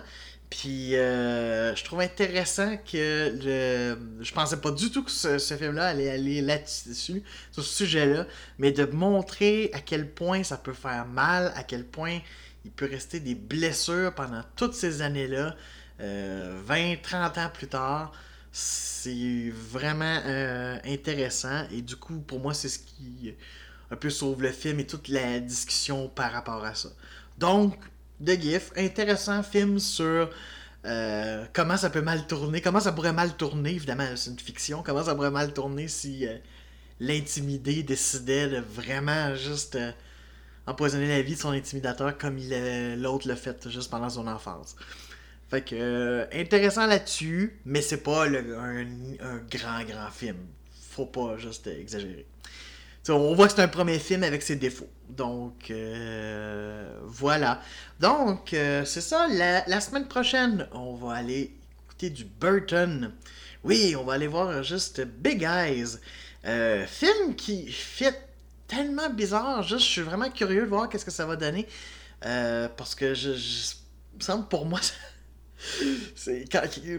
Puis 0.51 0.97
euh, 0.97 1.75
je 1.77 1.85
trouve 1.85 2.01
intéressant 2.01 2.79
que 2.79 3.35
le... 3.45 3.99
je 4.23 4.33
pensais 4.33 4.57
pas 4.59 4.71
du 4.71 4.91
tout 4.91 5.05
que 5.05 5.11
ce, 5.11 5.39
film-là 5.39 5.89
allait 5.89 6.09
aller 6.09 6.41
là-dessus, 6.41 7.23
sur 7.53 7.63
ce 7.63 7.75
sujet-là, 7.85 8.27
mais 8.59 8.73
de 8.73 8.87
montrer 8.87 9.71
à 9.75 9.81
quel 9.81 10.09
point 10.09 10.43
ça 10.43 10.57
peut 10.57 10.73
faire 10.73 11.07
mal, 11.07 11.53
à 11.55 11.65
quel 11.65 11.85
point 11.85 12.21
il 12.65 12.71
peut 12.71 12.89
rester 12.91 13.21
des 13.21 13.35
blessures 13.35 14.15
pendant 14.15 14.43
toutes 14.57 14.75
ces 14.75 15.03
années-là, 15.03 15.55
20, 15.99 16.05
euh, 16.07 16.97
30 17.03 17.39
ans 17.39 17.51
plus 17.53 17.69
tard. 17.69 18.13
C'est 18.51 19.53
vraiment 19.53 20.21
intéressant 20.85 21.67
et 21.71 21.83
du 21.83 21.97
coup, 21.97 22.19
pour 22.21 22.41
moi, 22.41 22.55
c'est 22.55 22.71
ce 22.71 22.79
qui 22.79 23.35
un 23.91 23.97
peu 23.97 24.11
sauve 24.11 24.43
le 24.43 24.53
film 24.53 24.81
et 24.81 24.87
toute 24.87 25.09
la 25.09 25.41
discussion 25.41 26.09
par 26.09 26.33
rapport 26.33 26.65
à 26.65 26.75
ça. 26.75 26.91
Donc, 27.39 27.75
The 28.25 28.41
Gift, 28.41 28.73
intéressant 28.77 29.43
film 29.43 29.79
sur 29.79 30.31
euh, 30.85 31.45
comment 31.53 31.77
ça 31.77 31.91
peut 31.91 32.03
mal 32.03 32.27
tourner, 32.27 32.61
comment 32.61 32.81
ça 32.81 32.93
pourrait 32.93 33.13
mal 33.13 33.37
tourner, 33.37 33.71
évidemment, 33.71 34.09
c'est 34.17 34.31
une 34.31 34.39
fiction, 34.39 34.83
comment 34.83 35.05
ça 35.05 35.15
pourrait 35.15 35.31
mal 35.31 35.53
tourner 35.53 35.89
si 35.89 36.27
euh, 36.27 36.37
l'intimidé 37.01 37.83
décidait 37.83 38.49
de 38.49 38.59
vraiment 38.59 39.35
juste 39.35 39.77
euh, 39.77 39.93
empoisonner 40.67 41.09
la 41.09 41.23
vie 41.23 41.35
de 41.35 41.41
son 41.41 41.51
intimidateur 41.51 42.17
comme 42.19 42.39
l'autre 42.97 43.27
l'a 43.27 43.37
fait 43.37 43.69
juste 43.69 43.91
pendant 43.91 44.11
son 44.11 44.27
enfance. 44.27 44.77
Fait 45.49 45.63
que, 45.63 46.29
intéressant 46.33 46.87
là-dessus, 46.87 47.59
mais 47.65 47.81
c'est 47.81 48.03
pas 48.03 48.27
un, 48.27 48.85
un 49.21 49.39
grand, 49.51 49.83
grand 49.85 50.11
film. 50.11 50.37
Faut 50.91 51.07
pas 51.07 51.39
juste 51.39 51.67
exagérer 51.69 52.27
on 53.11 53.35
voit 53.35 53.49
que 53.49 53.55
c'est 53.55 53.63
un 53.63 53.69
premier 53.69 53.99
film 53.99 54.23
avec 54.23 54.43
ses 54.43 54.57
défauts. 54.57 54.89
Donc, 55.09 55.71
euh, 55.71 57.01
voilà. 57.07 57.61
Donc, 58.01 58.53
euh, 58.53 58.85
c'est 58.85 59.01
ça. 59.01 59.27
La, 59.29 59.81
semaine 59.81 60.07
prochaine, 60.07 60.69
on 60.73 60.95
va 60.95 61.15
aller 61.15 61.55
écouter 61.85 62.11
du 62.11 62.25
Burton. 62.25 63.13
Oui, 63.65 63.97
on 63.99 64.05
va 64.05 64.15
aller 64.15 64.27
voir 64.27 64.63
juste 64.63 65.01
Big 65.05 65.43
Eyes. 65.43 65.99
Euh, 66.45 66.87
film 66.87 67.35
qui 67.37 67.71
fait 67.73 68.15
tellement 68.67 69.11
bizarre. 69.11 69.63
Juste, 69.63 69.81
je 69.87 69.91
suis 69.91 70.03
vraiment 70.03 70.31
curieux 70.31 70.63
de 70.63 70.69
voir 70.69 70.89
qu'est-ce 70.89 71.05
que 71.05 71.11
ça 71.11 71.27
va 71.27 71.37
donner. 71.37 71.67
parce 72.21 72.95
que 72.95 73.15
je, 73.15 73.33
je 73.35 73.75
semble 74.25 74.47
pour 74.49 74.67
moi, 74.67 74.81
c'est 76.15 76.45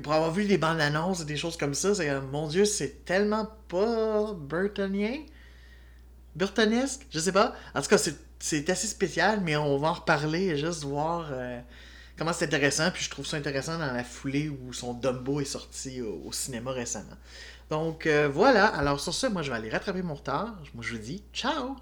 pour 0.01 0.13
avoir 0.13 0.31
vu 0.31 0.43
les 0.43 0.57
bandes 0.57 0.81
annonces 0.81 1.21
et 1.21 1.25
des 1.25 1.37
choses 1.37 1.57
comme 1.57 1.73
ça, 1.73 1.93
c'est 1.95 2.19
mon 2.21 2.47
Dieu, 2.47 2.65
c'est 2.65 3.05
tellement 3.05 3.47
pas 3.67 4.33
Burtonien. 4.33 5.23
Burtonesque, 6.35 7.05
je 7.09 7.19
sais 7.19 7.31
pas. 7.31 7.55
En 7.73 7.81
tout 7.81 7.89
cas, 7.89 7.97
c'est 8.39 8.69
assez 8.69 8.87
spécial, 8.87 9.41
mais 9.41 9.55
on 9.57 9.77
va 9.77 9.89
en 9.89 9.93
reparler, 9.93 10.57
juste 10.57 10.83
voir 10.83 11.29
euh, 11.31 11.59
comment 12.17 12.33
c'est 12.33 12.45
intéressant. 12.45 12.91
Puis 12.91 13.03
je 13.03 13.09
trouve 13.09 13.25
ça 13.25 13.37
intéressant 13.37 13.77
dans 13.77 13.91
la 13.91 14.03
foulée 14.03 14.49
où 14.49 14.73
son 14.73 14.93
Dumbo 14.93 15.41
est 15.41 15.45
sorti 15.45 16.01
au, 16.01 16.31
cinéma 16.31 16.71
récemment. 16.71 17.17
Donc 17.69 18.07
euh, 18.07 18.27
voilà, 18.27 18.65
alors 18.65 18.99
sur 18.99 19.13
ce, 19.13 19.27
moi 19.27 19.41
je 19.41 19.51
vais 19.51 19.57
aller 19.57 19.69
rattraper 19.69 20.01
mon 20.01 20.15
retard. 20.15 20.55
Moi 20.73 20.83
je 20.83 20.93
vous 20.93 21.01
dis 21.01 21.23
ciao! 21.33 21.75